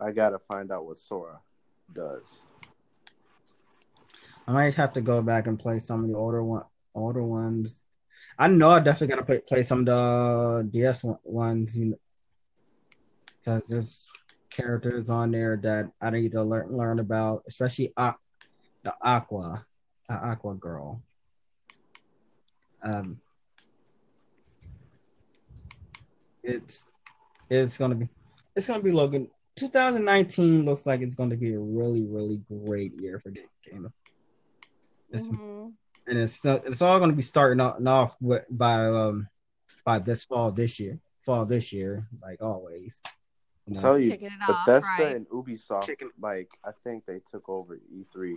[0.00, 1.38] I gotta find out what Sora
[1.94, 2.42] does.
[4.46, 7.84] I might have to go back and play some of the older one, older ones.
[8.38, 11.98] I know I definitely gotta play, play some of the DS ones, you know,
[13.38, 14.10] because there's
[14.50, 18.12] characters on there that I need to learn learn about, especially uh,
[18.82, 19.64] the Aqua,
[20.08, 21.02] the Aqua girl.
[22.82, 23.20] Um,
[26.42, 26.88] it's
[27.48, 28.08] it's gonna be
[28.56, 29.28] it's gonna be Logan.
[29.56, 33.92] 2019 looks like it's gonna be a really really great year for game.
[35.14, 35.68] Mm-hmm.
[36.08, 39.28] And it's it's all gonna be starting off with, by um
[39.84, 43.00] by this fall this year, fall this year, like always.
[43.66, 43.80] You know?
[43.80, 44.10] tell you,
[44.46, 45.16] Bethesda right.
[45.16, 46.10] and Ubisoft, Kicking.
[46.20, 48.36] like I think they took over E3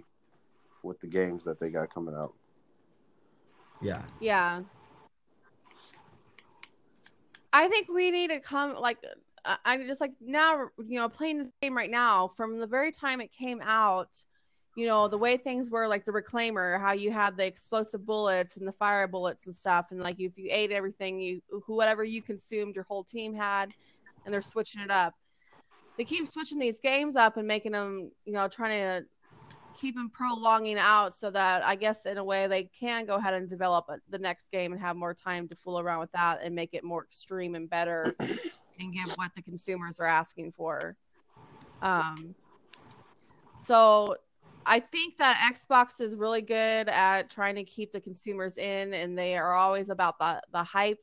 [0.83, 2.33] with the games that they got coming out.
[3.81, 4.03] Yeah.
[4.19, 4.61] Yeah.
[7.51, 8.97] I think we need to come like
[9.63, 13.21] I just like now you know playing this game right now from the very time
[13.21, 14.23] it came out
[14.75, 18.57] you know the way things were like the reclaimer how you had the explosive bullets
[18.57, 22.21] and the fire bullets and stuff and like if you ate everything you whatever you
[22.21, 23.71] consumed your whole team had
[24.25, 25.13] and they're switching it up.
[25.97, 29.05] They keep switching these games up and making them you know trying to
[29.79, 33.33] keep them prolonging out so that I guess in a way they can go ahead
[33.33, 36.39] and develop uh, the next game and have more time to fool around with that
[36.41, 38.15] and make it more extreme and better
[38.79, 40.95] and give what the consumers are asking for.
[41.81, 42.35] Um,
[43.57, 44.15] so
[44.65, 49.17] I think that Xbox is really good at trying to keep the consumers in, and
[49.17, 50.99] they are always about the the hype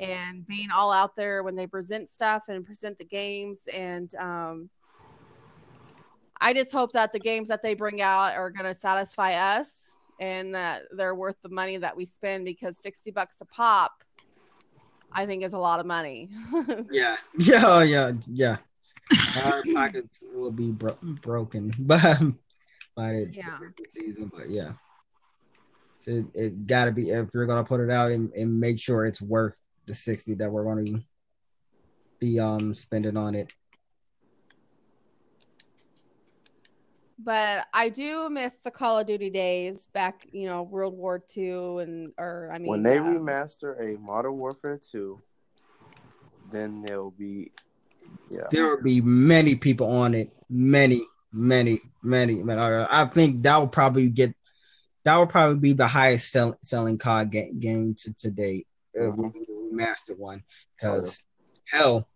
[0.00, 4.70] and being all out there when they present stuff and present the games and um,
[6.40, 9.96] I just hope that the games that they bring out are going to satisfy us
[10.20, 14.04] and that they're worth the money that we spend because 60 bucks a pop
[15.12, 16.28] I think is a lot of money.
[16.90, 17.16] yeah.
[17.38, 18.56] Yeah, oh, yeah, yeah.
[19.42, 22.16] Our pockets will be bro- broken by
[22.94, 23.58] by the yeah.
[23.88, 24.72] season, but yeah.
[26.06, 29.04] It, it got to be if you're gonna put it out and, and make sure
[29.04, 31.00] it's worth the 60 that we're gonna
[32.18, 33.52] be um spending on it
[37.18, 41.82] but I do miss the Call of Duty days back, you know, World War II
[41.82, 45.20] and or I mean when they uh, remaster a Modern Warfare 2,
[46.50, 47.50] then there'll be
[48.30, 48.46] yeah.
[48.50, 50.32] There will be many people on it.
[50.48, 51.02] Many,
[51.32, 52.42] many, many.
[52.48, 54.34] I think that will probably get
[55.04, 58.66] that will probably be the highest sell, selling COD game, game to, to date.
[58.98, 59.76] Mm-hmm.
[59.76, 60.42] Master one.
[60.76, 61.24] Because
[61.66, 62.08] hell,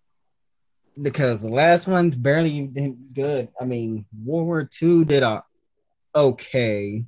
[1.00, 3.48] because the last one's barely did good.
[3.60, 5.42] I mean, World War II did a
[6.14, 7.04] okay,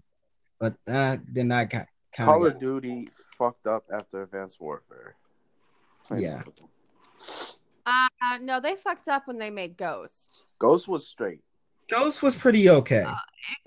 [0.58, 5.16] but that did not got Call of Duty fucked up after Advanced Warfare.
[6.16, 6.42] yeah.
[7.86, 10.46] Uh, no, they fucked up when they made Ghost.
[10.58, 11.40] Ghost was straight.
[11.90, 13.02] Ghost was pretty okay.
[13.02, 13.14] Uh,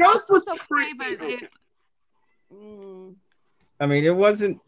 [0.02, 1.50] Ghost was okay, but it.
[2.52, 3.16] Mm.
[3.80, 4.60] I mean, it wasn't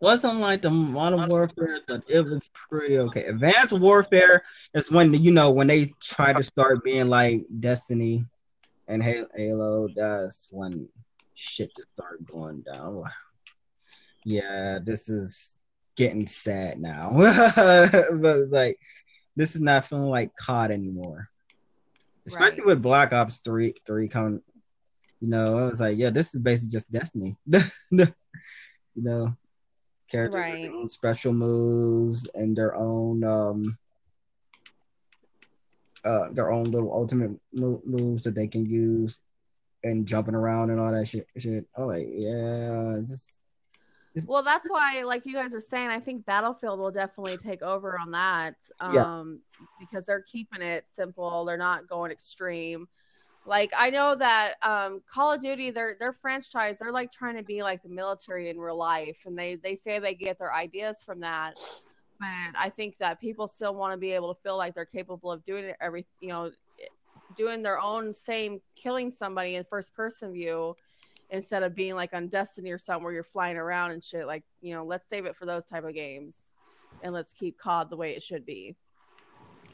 [0.00, 3.24] wasn't like the Modern Warfare, but it was pretty okay.
[3.26, 4.42] Advanced Warfare
[4.74, 8.24] is when you know when they try to start being like Destiny
[8.88, 9.88] and Halo.
[9.94, 10.88] That's when
[11.34, 13.02] shit just started going down.
[14.22, 15.58] Yeah, this is
[15.96, 17.10] getting sad now.
[18.12, 18.78] but like,
[19.34, 21.30] this is not feeling like COD anymore.
[22.26, 22.66] Especially right.
[22.66, 24.42] with Black Ops Three, Three coming.
[25.22, 27.34] You know, I was like, yeah, this is basically just Destiny.
[27.90, 28.06] you
[28.94, 29.34] know,
[30.10, 30.62] characters right.
[30.62, 33.78] their own special moves and their own um
[36.04, 39.20] uh their own little ultimate moves that they can use
[39.84, 41.66] and jumping around and all that shit shit.
[41.76, 43.44] Oh like yeah, just
[44.26, 47.96] well that's why like you guys are saying i think battlefield will definitely take over
[47.98, 49.66] on that um yeah.
[49.78, 52.88] because they're keeping it simple they're not going extreme
[53.46, 57.42] like I know that um, Call of Duty, their their franchise, they're like trying to
[57.42, 61.02] be like the military in real life, and they they say they get their ideas
[61.04, 61.54] from that.
[62.18, 65.32] But I think that people still want to be able to feel like they're capable
[65.32, 66.50] of doing it every, you know,
[67.34, 70.76] doing their own same killing somebody in first person view
[71.30, 74.26] instead of being like on Destiny or something where you're flying around and shit.
[74.26, 76.52] Like, you know, let's save it for those type of games,
[77.02, 78.76] and let's keep COD the way it should be.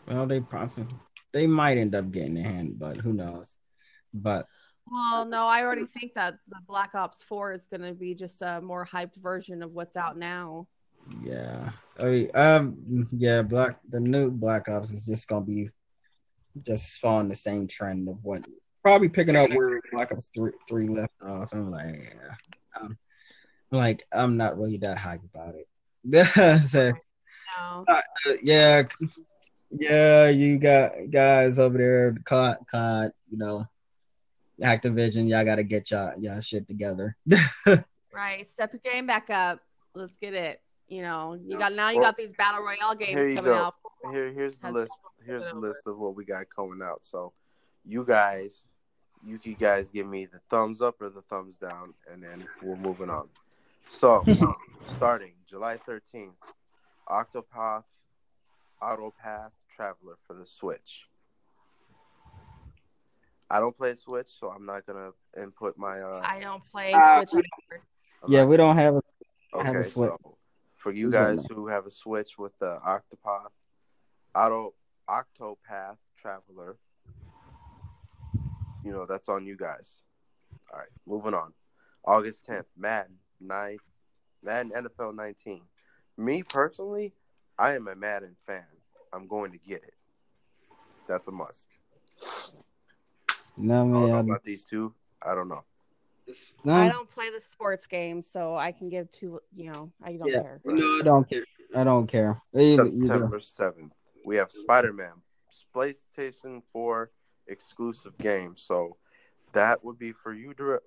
[0.06, 0.96] Well, they possibly
[1.32, 3.56] they might end up getting a hand, but who knows?
[4.12, 4.46] But
[4.90, 8.42] well, no, I already think that the Black Ops Four is going to be just
[8.42, 10.68] a more hyped version of what's out now.
[11.22, 15.68] Yeah, I mean, um, yeah, Black the new Black Ops is just going to be
[16.62, 18.44] just following the same trend of what
[18.82, 21.52] probably picking up where Black Ops three, three left off.
[21.52, 22.34] I'm like, yeah,
[22.80, 22.96] I'm,
[23.72, 26.60] like, I'm not really that hyped about it.
[26.60, 26.92] so,
[27.58, 27.84] no.
[27.88, 28.00] uh,
[28.44, 28.84] yeah,
[29.78, 33.66] Yeah, you got guys over there, COD, COD, you know,
[34.62, 35.28] Activision.
[35.28, 37.16] Y'all got to get y'all y'all shit together.
[38.16, 38.46] Right.
[38.46, 39.60] Step your game back up.
[39.94, 40.62] Let's get it.
[40.88, 43.58] You know, you got now you got these battle royale games here you coming go.
[43.58, 43.74] out.
[44.10, 44.96] Here, here's the Has- list.
[45.26, 47.04] Here's the list of what we got coming out.
[47.04, 47.32] So,
[47.84, 48.68] you guys,
[49.22, 52.76] you can guys give me the thumbs up or the thumbs down, and then we're
[52.76, 53.28] moving on.
[53.88, 54.24] So,
[54.96, 56.30] starting July 13th,
[57.08, 57.82] Octopath
[58.80, 61.08] Autopath Traveler for the Switch.
[63.50, 65.10] I don't play Switch, so I'm not gonna
[65.40, 65.92] input my.
[65.92, 67.86] Uh, I don't play Uh, Switch anymore.
[68.28, 68.96] Yeah, we don't have.
[68.96, 69.02] A,
[69.54, 70.10] Okay, have a Switch.
[70.10, 70.36] so
[70.76, 73.50] for you guys who have a Switch with the Octopath,
[74.34, 74.74] Auto
[75.08, 76.76] Octopath Traveler,
[78.82, 80.02] you know that's on you guys.
[80.72, 81.52] All right, moving on.
[82.04, 83.78] August 10th, Madden nine,
[84.42, 85.62] Madden NFL 19.
[86.18, 87.12] Me personally,
[87.58, 88.64] I am a Madden fan.
[89.16, 89.94] I'm going to get it.
[91.08, 91.68] That's a must.
[93.56, 94.24] no man, I don't know man.
[94.26, 94.94] about these two.
[95.24, 95.64] I don't know.
[96.64, 99.40] No, I don't play the sports game, so I can give two.
[99.54, 100.42] You know, I don't Yeah.
[100.42, 100.60] care.
[100.64, 101.44] no, I don't care.
[101.74, 102.42] I don't care.
[102.54, 103.06] Either, either.
[103.06, 103.92] September 7th,
[104.24, 105.12] we have Spider Man,
[105.74, 107.10] PlayStation 4
[107.46, 108.56] exclusive game.
[108.56, 108.96] So
[109.52, 110.78] that would be for you, Dre-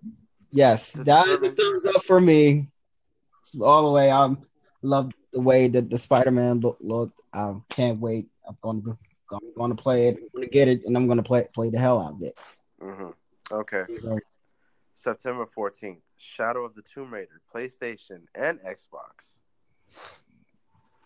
[0.52, 2.68] Yes, To that is thumbs up for me.
[3.62, 4.12] All the way.
[4.12, 4.46] I'm
[4.82, 6.78] love the way that the Spider-Man look.
[6.82, 7.20] looked.
[7.34, 8.28] I can't wait.
[8.48, 8.98] I'm going to
[9.32, 10.18] I'm going to play it.
[10.18, 12.22] I'm going to get it, and I'm going to play play the hell out of
[12.24, 12.40] it.
[12.82, 13.14] Mhm.
[13.52, 13.86] Okay.
[14.94, 19.38] September 14th, Shadow of the Tomb Raider, PlayStation and Xbox.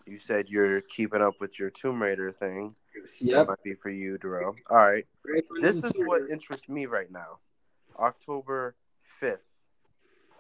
[0.07, 2.75] You said you're keeping up with your Tomb Raider thing.
[3.21, 4.55] That might be for you, Darrell.
[4.69, 5.05] All right.
[5.61, 7.39] This is what interests me right now.
[7.99, 8.75] October
[9.21, 9.37] 5th,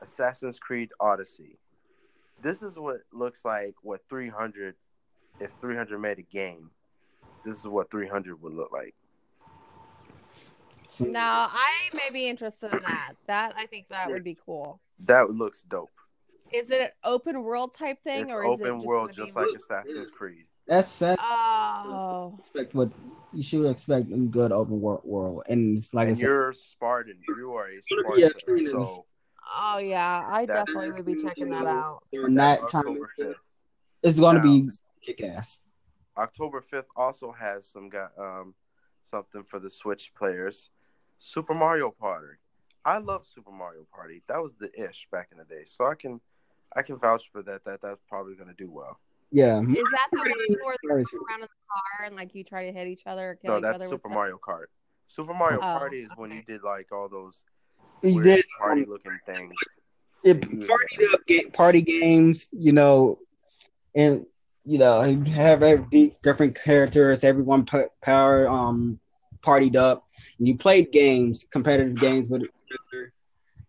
[0.01, 1.59] Assassin's Creed Odyssey.
[2.43, 4.75] This is what looks like what 300,
[5.39, 6.69] if 300 made a game,
[7.45, 8.93] this is what 300 would look like.
[10.99, 13.13] Now, I may be interested in that.
[13.27, 14.79] That I think that would be cool.
[15.05, 15.89] That looks dope.
[16.51, 19.13] Is it an open world type thing, it's or is open it just world, gonna
[19.13, 20.45] be- just like Assassin's Creed.
[20.67, 22.91] That's that's Oh, expect what
[23.31, 26.53] you should expect in good open world world, and it's like I and said, you're
[26.53, 27.17] Spartan.
[27.37, 27.81] You are a
[28.17, 28.65] Yeah, Spartan.
[28.65, 29.05] So
[29.45, 32.03] oh yeah, I That- definitely would be checking that out.
[32.11, 32.99] they're not trying.
[33.19, 33.35] 5th.
[34.03, 34.69] It's going to Now- be
[35.01, 35.61] kick ass.
[36.17, 38.53] October 5th also has some got um
[39.01, 40.69] something for the Switch players.
[41.17, 42.37] Super Mario Party.
[42.85, 44.23] I love Super Mario Party.
[44.27, 45.63] That was the ish back in the day.
[45.65, 46.19] So I can
[46.75, 48.99] I can vouch for that that that's probably going to do well.
[49.31, 52.35] Yeah, Is that the one where you Mario go around in the car and like
[52.35, 54.13] you try to hit each other or kill No, each that's other with Super stuff?
[54.15, 54.65] Mario Kart.
[55.07, 57.43] Super Mario Oh, Party is when you did like all those
[58.03, 59.53] we weird did party looking things.
[60.23, 63.19] it partied up ga- party games, you know,
[63.95, 64.25] and
[64.65, 67.23] you know have every different characters.
[67.23, 68.99] Everyone put power um
[69.41, 70.05] partied up.
[70.39, 72.43] And you played games, competitive games with.
[72.43, 72.49] It,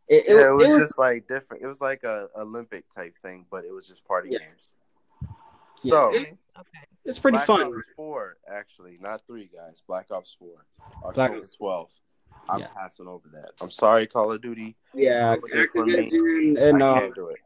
[0.08, 1.62] it, yeah, it was it just like different.
[1.62, 4.38] It was like a Olympic type thing, but it was just party Yeah.
[4.40, 4.74] games.
[5.82, 5.90] Yeah.
[5.92, 6.36] So Okay, okay.
[7.04, 7.62] it's pretty Black fun.
[7.62, 9.82] Ops Four, actually, not three guys.
[9.86, 10.66] Black Ops Four,
[11.02, 11.52] Black October Ops.
[11.52, 11.92] twelfth.
[12.48, 12.68] I'm Yeah.
[12.76, 13.52] passing over that.
[13.60, 14.76] I'm sorry, Call of Duty.
[14.94, 16.10] Yeah, Ruined it for me.
[16.10, 17.38] Activision and I uh, can't do it.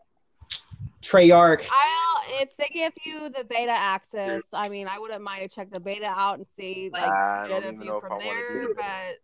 [1.03, 1.69] Treyarch.
[1.71, 4.43] I'll if they give you the beta access.
[4.53, 7.65] I mean, I wouldn't mind to check the beta out and see like I get
[7.65, 8.75] a view know from there.
[8.75, 9.19] But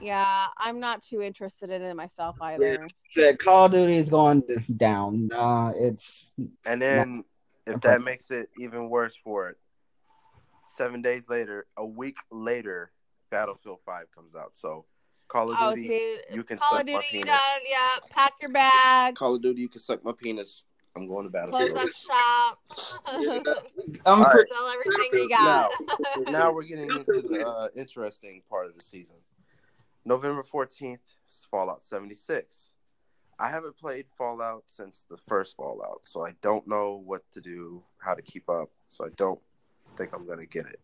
[0.00, 2.86] yeah, I'm not too interested in it myself either.
[3.10, 4.42] Said Call of Duty is going
[4.76, 5.30] down.
[5.32, 6.30] Uh, it's
[6.66, 7.24] And then,
[7.66, 9.56] if that makes it even worse for it,
[10.64, 12.92] seven days later, a week later,
[13.30, 14.54] Battlefield Five comes out.
[14.54, 14.84] So,
[15.28, 17.26] Call of Oh, Duty, see, you can Call suck of my penis.
[17.26, 17.60] done.
[17.68, 20.64] Yeah, pack your bag, Call of Duty, you can suck my penis.
[20.96, 21.70] I'm going to Battlefield.
[21.72, 22.58] close Battlefield.
[23.08, 23.56] up shop,
[24.06, 24.32] I'm All right.
[24.32, 25.70] pretty, sell everything you got.
[26.28, 29.16] now we're getting into the uh, interesting part of the season.
[30.04, 32.72] November 14th is Fallout 76.
[33.38, 37.82] I haven't played Fallout since the first Fallout, so I don't know what to do,
[37.98, 38.70] how to keep up.
[38.88, 39.38] So I don't
[39.96, 40.80] think I'm going to get it.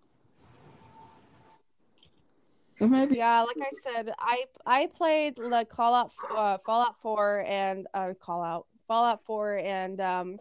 [2.80, 7.86] Maybe Yeah, like I said, I I played the Call Out uh, Fallout 4 and
[7.94, 10.38] uh, Call Out Fallout 4 and um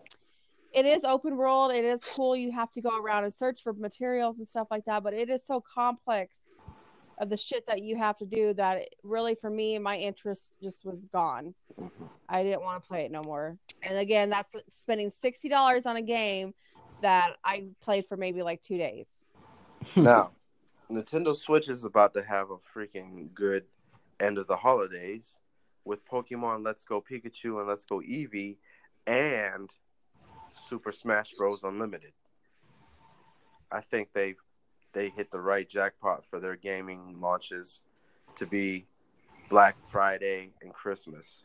[0.73, 1.71] it is open world.
[1.71, 2.35] It is cool.
[2.35, 5.29] You have to go around and search for materials and stuff like that, but it
[5.29, 6.39] is so complex
[7.19, 10.51] of the shit that you have to do that it, really for me my interest
[10.61, 11.53] just was gone.
[12.27, 13.57] I didn't want to play it no more.
[13.83, 16.53] And again, that's spending $60 on a game
[17.01, 19.09] that I played for maybe like 2 days.
[19.95, 20.31] now,
[20.91, 23.65] Nintendo Switch is about to have a freaking good
[24.19, 25.39] end of the holidays
[25.85, 28.57] with Pokemon Let's Go Pikachu and Let's Go Eevee
[29.07, 29.69] and
[30.49, 31.63] Super Smash Bros.
[31.63, 32.13] Unlimited.
[33.71, 34.37] I think they've
[34.93, 37.81] they hit the right jackpot for their gaming launches
[38.35, 38.85] to be
[39.49, 41.41] Black Friday and Christmas.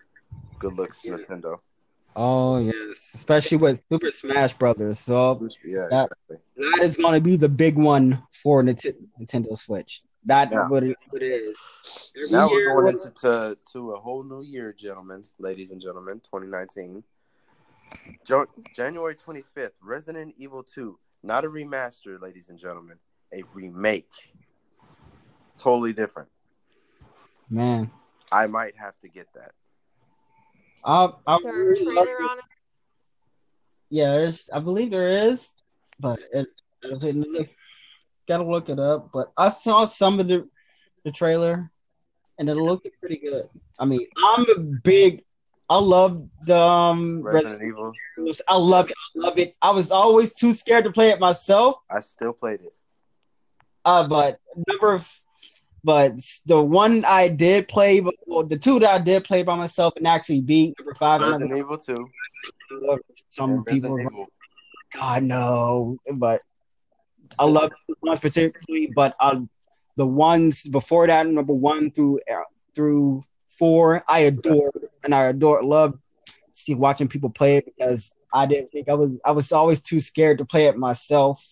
[0.58, 1.60] Good looks, Nintendo.
[2.16, 4.98] Oh yes, especially with Super Smash Brothers.
[4.98, 6.36] So Yeah, That- exactly.
[6.56, 10.02] that is going to be the big one for Nintendo Switch.
[10.24, 10.68] That Yeah.
[10.68, 11.68] what it, what it is.
[12.16, 16.20] Every Now we're going into to, to a whole new year, gentlemen, ladies and gentlemen,
[16.20, 17.04] 2019.
[18.26, 20.98] Jo- January 25th, Resident Evil 2.
[21.22, 22.98] Not a remaster, ladies and gentlemen,
[23.32, 24.10] a remake.
[25.56, 26.28] Totally different.
[27.50, 27.90] man.
[28.30, 29.52] I might have to get that.
[30.84, 32.44] I, I Is there a really love trailer on it?
[33.90, 35.50] Yeah, there's, I believe there is,
[35.98, 36.46] but it,
[36.82, 37.50] it,
[38.26, 39.10] gotta look it up.
[39.12, 40.48] But I saw some of the
[41.04, 41.70] the trailer,
[42.38, 43.48] and it looked pretty good.
[43.78, 45.24] I mean, I'm a big,
[45.70, 47.92] I love the um, Resident Resident Evil.
[48.18, 48.32] Evil.
[48.48, 48.96] I love it.
[49.16, 49.56] I love it.
[49.62, 51.76] I was always too scared to play it myself.
[51.90, 52.74] I still played it.
[53.84, 55.08] Uh, but number of,
[55.84, 56.12] but
[56.46, 60.06] the one I did play, well, the two that I did play by myself and
[60.06, 61.20] actually beat number five.
[61.20, 62.10] Resident number- Evil 2.
[63.28, 64.26] Some and people, Evil.
[64.94, 66.40] God no, but
[67.38, 68.90] I love this one particularly.
[68.94, 69.40] But uh,
[69.96, 72.42] the ones before that, number one through uh,
[72.74, 74.72] through four, I adore
[75.04, 75.98] and I adore love
[76.52, 80.00] see watching people play it because I didn't think I was I was always too
[80.00, 81.44] scared to play it myself.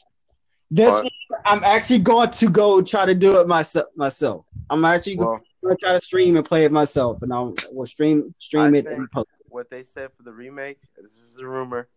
[0.70, 3.86] This But- one, I'm actually going to go try to do it myself.
[3.94, 7.54] Myself, I'm actually Well, going to try to stream and play it myself, and I'll
[7.72, 9.28] will stream stream I it and post.
[9.48, 11.88] what they said for the remake, this is a rumor.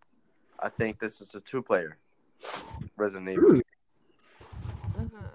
[0.60, 1.98] I think this is a two player
[2.98, 3.50] Resident Evil.
[3.50, 3.60] Hmm,
[5.00, 5.28] Uh-huh.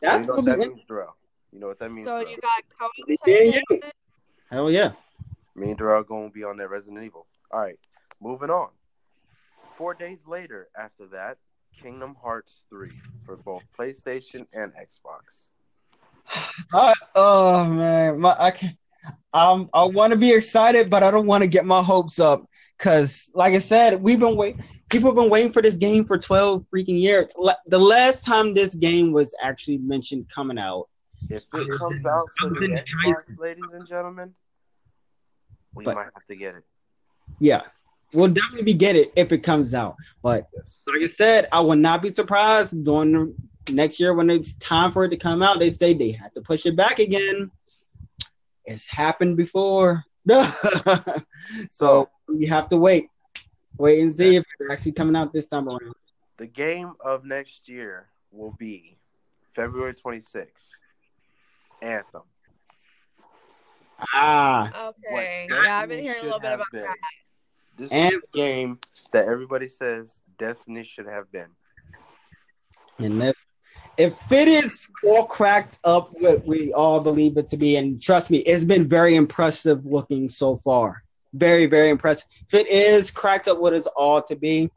[0.00, 1.16] That's you know what that means, Darrell.
[1.52, 2.04] You know what that means.
[2.04, 2.30] So Darrell.
[2.30, 3.76] you got Cody Yeah, taking yeah.
[3.88, 3.94] it?
[4.50, 4.92] hell yeah.
[5.54, 7.26] Me and Darrell gonna be on that Resident Evil.
[7.50, 7.78] All right,
[8.20, 8.70] moving on.
[9.76, 11.38] Four days later, after that,
[11.82, 12.92] Kingdom Hearts three
[13.24, 15.50] for both PlayStation and Xbox.
[16.72, 18.76] I, oh man, my, I can
[19.32, 22.48] Um, I want to be excited, but I don't want to get my hopes up
[22.76, 24.62] because, like I said, we've been waiting.
[24.90, 27.32] People have been waiting for this game for twelve freaking years.
[27.66, 30.88] The last time this game was actually mentioned coming out,
[31.28, 34.34] If it comes out for the Xbox, ladies and gentlemen,
[35.74, 36.64] we But- might have to get it.
[37.40, 37.62] yeah,
[38.16, 39.96] we'll definitely get it if it comes out.
[40.22, 40.82] But Yes.
[40.86, 43.12] like I said, I would not be surprised during
[43.66, 45.58] the next year when it's time for it to come out.
[45.58, 47.50] They'd say they had to push it back again.
[48.64, 50.02] It's happened before,
[51.70, 53.08] so we have to wait,
[53.78, 55.94] wait and see if it's actually coming out this time around.
[56.38, 58.98] The game of next year will be
[59.54, 60.70] February 26th.
[61.82, 62.22] Anthem.
[64.12, 65.46] Ah, Okay.
[65.48, 66.82] What Yeah, I've been hearing a little bit about been.
[66.82, 66.96] that.
[67.76, 68.78] This And- is the game
[69.12, 71.48] that everybody says Destiny should have been.
[72.98, 73.36] and if
[73.98, 78.30] if it is all cracked up what we all believe it to be, and trust
[78.30, 81.02] me, it's been very impressive looking so far.
[81.32, 82.26] Very, very impressive.
[82.48, 84.70] If it is cracked up what it's all to be,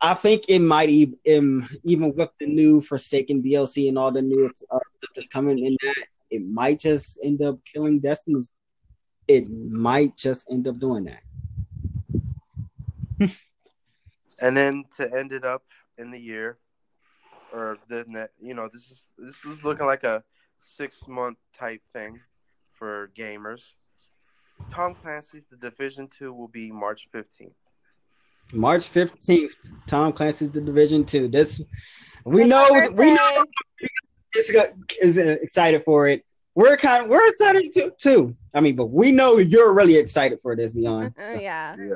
[0.00, 4.46] I think it might even, even with the new Forsaken DLC and all the new
[4.46, 8.40] uh, stuff that's coming in that, it might just end up killing Destiny.
[9.32, 11.22] It might just end up doing that.
[14.40, 15.62] And then to end it up
[15.98, 16.58] in the year,
[17.52, 20.24] or the ne- you know this is this is looking like a
[20.58, 22.18] six month type thing
[22.72, 23.74] for gamers.
[24.68, 27.54] Tom Clancy's The Division Two will be March fifteenth.
[28.52, 29.54] March fifteenth,
[29.86, 31.28] Tom Clancy's The Division Two.
[31.28, 31.62] This
[32.24, 33.44] we know we know
[33.78, 33.88] birthday.
[34.34, 34.66] is uh,
[35.00, 36.24] is uh, excited for it.
[36.54, 38.36] We're kind of we're excited too, too.
[38.54, 41.14] I mean, but we know you're really excited for this, Beyond.
[41.18, 41.76] Uh, yeah.
[41.78, 41.94] Yeah.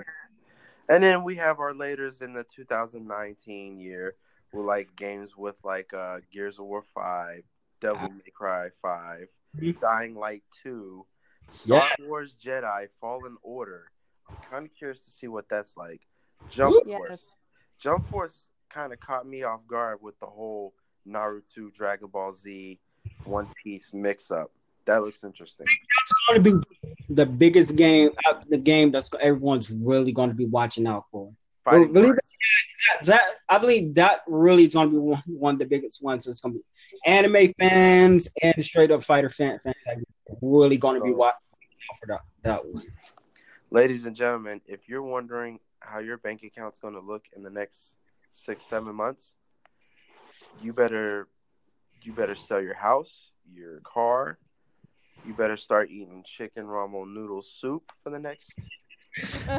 [0.89, 4.15] And then we have our laters in the 2019 year
[4.53, 7.43] with like games with like uh Gears of War 5,
[7.81, 9.27] Devil May Cry 5,
[9.59, 9.81] Mhm.
[9.81, 11.05] Dying Light 2,
[11.51, 11.91] Star Yes.
[12.07, 13.91] Wars Jedi Fallen Order.
[14.29, 16.01] I'm kind of curious to see what that's like.
[16.51, 16.99] Jump Yes.
[16.99, 17.35] Force.
[17.79, 20.75] Jump Force kind of caught me off guard with the whole
[21.07, 22.79] Naruto, Dragon Ball Z,
[23.27, 24.51] One Piece mix up.
[24.87, 25.66] That looks interesting.
[25.66, 30.35] It's going to be the biggest game, uh, the game that's everyone's really going to
[30.35, 31.33] be watching out for.
[31.64, 32.18] Fighting believe Force.
[32.89, 36.03] That, that I believe that really is going to be one, one of the biggest
[36.03, 36.29] ones.
[36.29, 36.64] It's going to be
[37.05, 39.97] anime fans and straight up fighter fan, fans are
[40.41, 41.39] really going to be watching
[41.91, 42.87] out for that that one.
[43.72, 47.51] Ladies and gentlemen, if you're wondering how your bank account's going to look in the
[47.51, 47.99] next
[48.31, 49.33] six, seven months,
[50.62, 51.27] you better
[52.07, 54.39] you better sell your house, your car.
[55.25, 58.59] You better start eating chicken ramen noodle soup for the next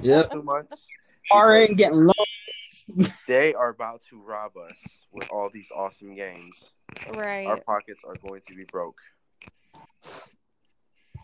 [0.02, 0.32] Yep.
[0.32, 0.90] two months.
[1.30, 4.78] Borrowing, getting loans, they are about to rob us
[5.12, 6.72] with all these awesome games.
[7.14, 7.46] Right.
[7.46, 9.02] Our pockets are going to be broke.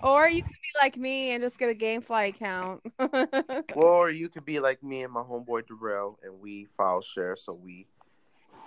[0.01, 2.81] Or you could be like me and just get a GameFly account.
[3.75, 7.53] Or you could be like me and my homeboy Darrell, and we file share, so
[7.63, 7.87] we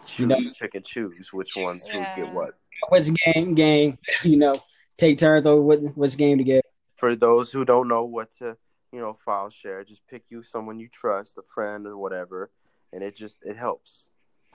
[0.06, 2.16] choose, know- pick and choose which ones who Yeah.
[2.16, 2.54] get what.
[2.90, 3.54] Which game?
[3.54, 3.98] Game.
[4.24, 4.54] You know,
[4.96, 6.64] take turns over which, which game to get.
[6.96, 8.56] For those who don't know what to,
[8.92, 12.50] you know, file share, just pick you someone you trust, a friend or whatever,
[12.92, 14.08] and it just it helps,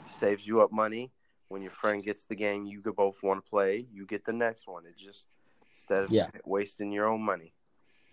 [0.06, 1.12] saves you up money.
[1.49, 4.34] When your friend gets the game you could both want to play, you get the
[4.34, 4.86] next one.
[4.86, 5.28] It just
[5.70, 6.30] instead of Yeah.
[6.45, 7.54] wasting your own money.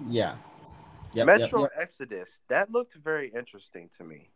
[0.08, 0.36] Yeah.
[1.14, 1.70] Yep, yep, Metro yep.
[1.78, 4.28] Exodus that looked very interesting to me.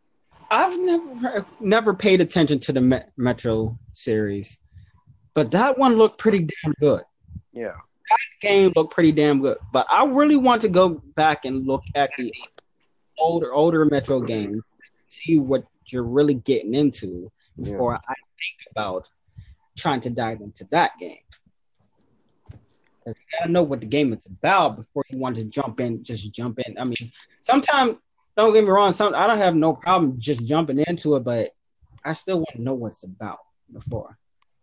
[0.53, 4.59] I've never never paid attention to the Met- Metro series,
[5.33, 7.03] but that one looked pretty damn good.
[7.55, 8.19] Yeah, that
[8.51, 12.11] Game looked pretty damn good, but I really want to go back and look at
[12.19, 12.31] the
[13.19, 14.63] older older Metro games,
[15.09, 19.09] see what you're really getting into before I think about
[19.79, 21.17] trying to dive into that game.
[23.07, 26.05] You gotta know what the game is about before you want to jump in.
[26.05, 26.77] Just jump in.
[26.79, 27.95] I mean, sometimes
[28.37, 28.93] don't get me wrong.
[28.93, 31.51] Some I don't have no problem just jumping into it, but
[32.05, 33.39] I still want to know what's about
[33.73, 34.19] before.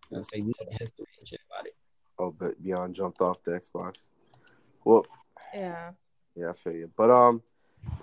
[0.10, 1.76] You know, say know the history and shit about it.
[2.18, 4.10] Oh, but Beyond jumped off the Xbox.
[4.84, 5.06] Well,
[5.54, 5.92] yeah.
[6.36, 6.92] yeah, I feel you.
[6.98, 7.42] But um,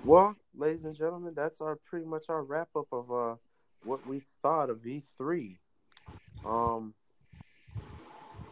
[0.04, 3.34] well, ladies and gentlemen, that's our pretty much our wrap up of uh
[3.82, 5.56] what we thought of E3.
[6.44, 6.94] Um,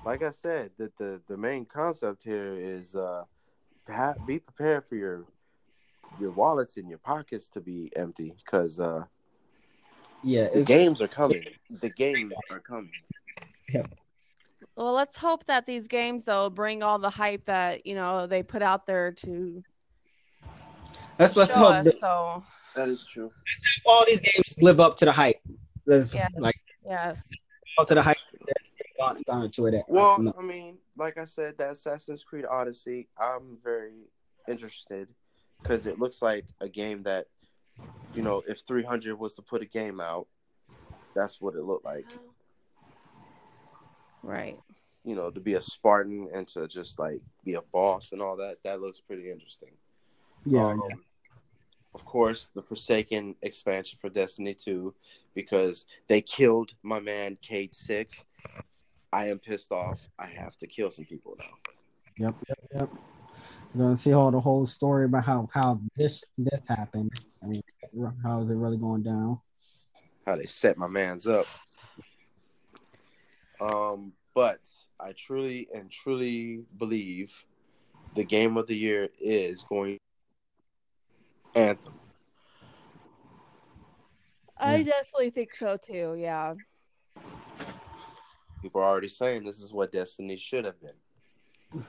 [0.05, 3.25] like I said, that the the main concept here is uh,
[3.89, 5.25] ha- be prepared for your
[6.19, 9.05] your wallets and your pockets to be empty because uh,
[10.23, 11.45] Yeah, the games are coming.
[11.81, 12.91] The games are coming.
[13.69, 13.83] Yeah.
[14.77, 18.43] Well, let's hope that these games though bring all the hype that you know they
[18.43, 19.63] put out there to
[21.19, 21.85] let's let's show hope us.
[21.87, 22.45] that So
[22.75, 23.31] That is true.
[23.47, 25.41] Let's hope all these games live up to the hype.
[25.87, 26.29] Let's Yeah.
[26.39, 27.31] like yes,
[27.79, 28.17] up to the hype.
[28.99, 29.75] Gone, gone to it.
[29.75, 29.89] at.
[29.89, 34.07] Well, I mean, like I said, that Assassin's Creed Odyssey, I'm very
[34.49, 35.09] interested
[35.65, 37.27] because it looks like a game that,
[38.13, 40.27] you know, if 300 was to put a game out,
[41.15, 42.07] that's what it looked like.
[44.23, 44.59] right.
[45.05, 48.37] You know, to be a Spartan and to just like be a boss and all
[48.37, 49.71] that, that looks pretty interesting.
[50.45, 50.81] yeah, Um,
[51.95, 54.95] Of course, the Forsaken expansion for Destiny 2
[55.35, 58.25] because they killed my man Cayde-6.
[59.13, 60.01] I am pissed off.
[60.19, 62.27] I have to kill some people now.
[62.27, 62.91] Yep, yep, yep.
[63.75, 67.11] We're gonna see all the whole story about how how this this happened.
[67.43, 67.63] I mean,
[68.23, 69.41] how is it really going down?
[70.27, 71.47] how they set my man's up.
[73.61, 74.61] Um, but
[74.99, 77.45] I truly and truly believe
[78.17, 79.99] the game of the year is going
[81.55, 81.93] Anthem.
[84.57, 84.85] I Yeah.
[84.85, 86.17] definitely think so too.
[86.19, 86.55] Yeah.
[88.63, 91.85] People are already saying this is what Destiny should have been.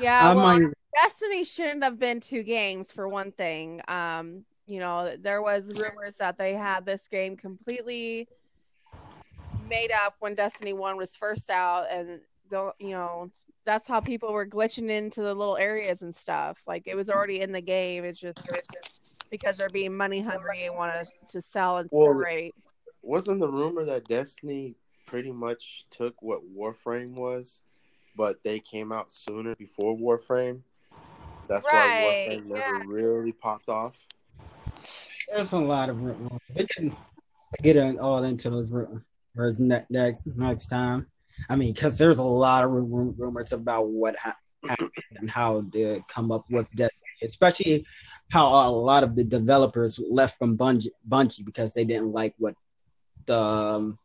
[0.00, 0.30] Yeah.
[0.30, 3.80] I well, might, Destiny shouldn't have been two games for one thing.
[3.88, 8.28] Um, you know, there was rumors that they had this game completely
[9.68, 13.30] made up when Destiny 1 was first out and don't you know,
[13.64, 16.62] that's how people were glitching into the little areas and stuff.
[16.66, 18.04] Like it was already in the game.
[18.04, 21.88] It's just, it's just because they're being money hungry and want to, to sell and
[21.92, 22.54] Well, separate.
[23.02, 24.74] Wasn't the rumor that Destiny
[25.06, 27.62] pretty much took what Warframe was,
[28.16, 30.60] but they came out sooner before Warframe?
[31.48, 32.84] That's Right, why Warframe never yeah.
[32.86, 33.96] really popped off.
[35.28, 36.30] there's a lot of rumors.
[36.56, 36.96] We can
[37.62, 41.06] get in, all into those rumors ne- next next time.
[41.48, 44.36] I mean, because there's a lot of ru- rumors about what ha-
[44.66, 47.86] happened and how they come up with Destiny, especially
[48.32, 52.54] how a lot of the developers left from Bungie, Bungie because they didn't like what
[53.26, 53.98] the um,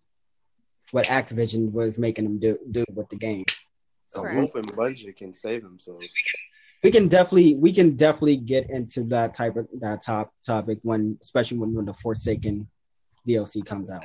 [0.92, 3.46] what Activision was making them do do with the game.
[4.12, 4.52] So Right.
[4.54, 6.14] we, and Bungie can save themselves.
[6.84, 11.18] we can definitely we can definitely get into that type of that top topic when
[11.22, 12.68] especially when, when the Forsaken
[13.26, 14.04] DLC comes out.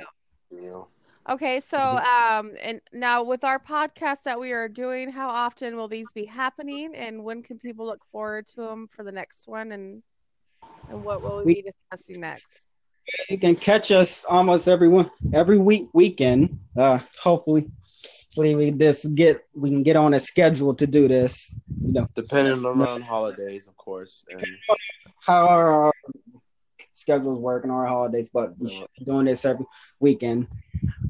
[0.49, 0.87] You.
[1.29, 5.89] Okay, so um, and now with our podcast that we are doing, how often will
[5.89, 9.73] these be happening, and when can people look forward to them for the next one,
[9.73, 10.03] and
[10.87, 12.67] and what will we We- be discussing next?
[13.29, 16.59] You can catch us almost every one every week weekend.
[16.77, 17.69] Uh, hopefully,
[18.37, 21.55] hopefully we this get we can get on a schedule to do this.
[21.81, 24.25] You know Depending on holidays, of course.
[24.29, 24.45] And
[25.25, 25.93] how our
[26.93, 29.65] schedules work and our holidays, but we should be doing this every
[29.99, 30.47] weekend.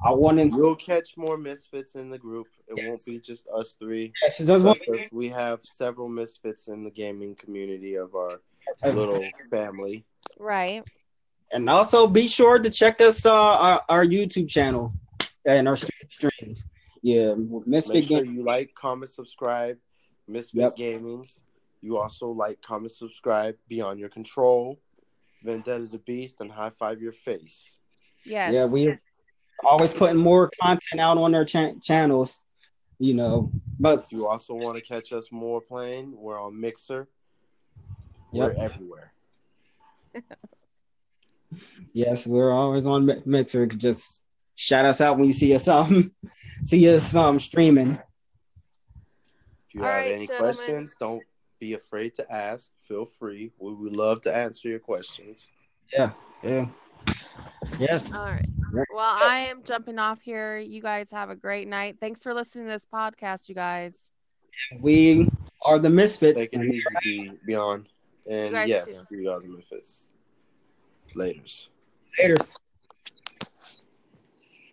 [0.06, 0.48] I want to.
[0.48, 2.48] We'll catch more misfits in the group.
[2.68, 4.14] It won't be just us three.
[4.22, 8.40] Yes, just want Because we have several misfits in the gaming community of our
[8.86, 10.06] little family.
[10.40, 10.84] Right.
[11.52, 14.94] and also be sure to check us uh, our, our YouTube channel
[15.46, 16.66] and our streams.
[17.02, 17.36] Yeah,
[17.66, 18.36] Misfit Make sure Game.
[18.36, 19.78] you like, comment, subscribe.
[20.28, 20.76] Misfit Yep.
[20.78, 21.42] Gamings.
[21.82, 23.56] You also like, comment, subscribe.
[23.70, 24.80] Beyond Your Control,
[25.44, 27.78] Vendetta the Beast, and High Five Your Face.
[28.26, 28.54] Yes.
[28.54, 29.00] Yeah, we're
[29.64, 32.42] always putting more content out on our cha- channels.
[33.00, 37.08] You know, but If you also want to catch us more playing, we're on Mixer.
[38.34, 38.56] Yep.
[38.58, 39.14] We're everywhere.
[41.94, 43.68] yes, we're always on Mixer.
[43.68, 44.24] Just
[44.58, 46.12] shout us out when you see us um
[46.64, 47.92] see us um streaming.
[47.92, 50.56] If you All have right, any gentlemen.
[50.56, 51.24] questions, don't
[51.60, 52.72] be afraid to ask.
[52.88, 53.52] Feel free.
[53.60, 55.50] We would love to answer your questions.
[55.94, 56.12] Yeah,
[56.44, 56.66] yeah,
[57.80, 58.12] yes.
[58.12, 58.50] All right.
[58.94, 60.58] Well, I am jumping off here.
[60.58, 61.98] You guys have a great night.
[62.02, 64.12] Thanks for listening to this podcast, you guys.
[64.82, 65.30] We
[65.62, 66.42] are the Misfits.
[66.42, 67.88] Take it easy, be beyond.
[68.30, 69.06] And yes, too.
[69.10, 70.12] we are the Misfits.
[71.16, 71.70] Laters.
[72.20, 72.58] Laters.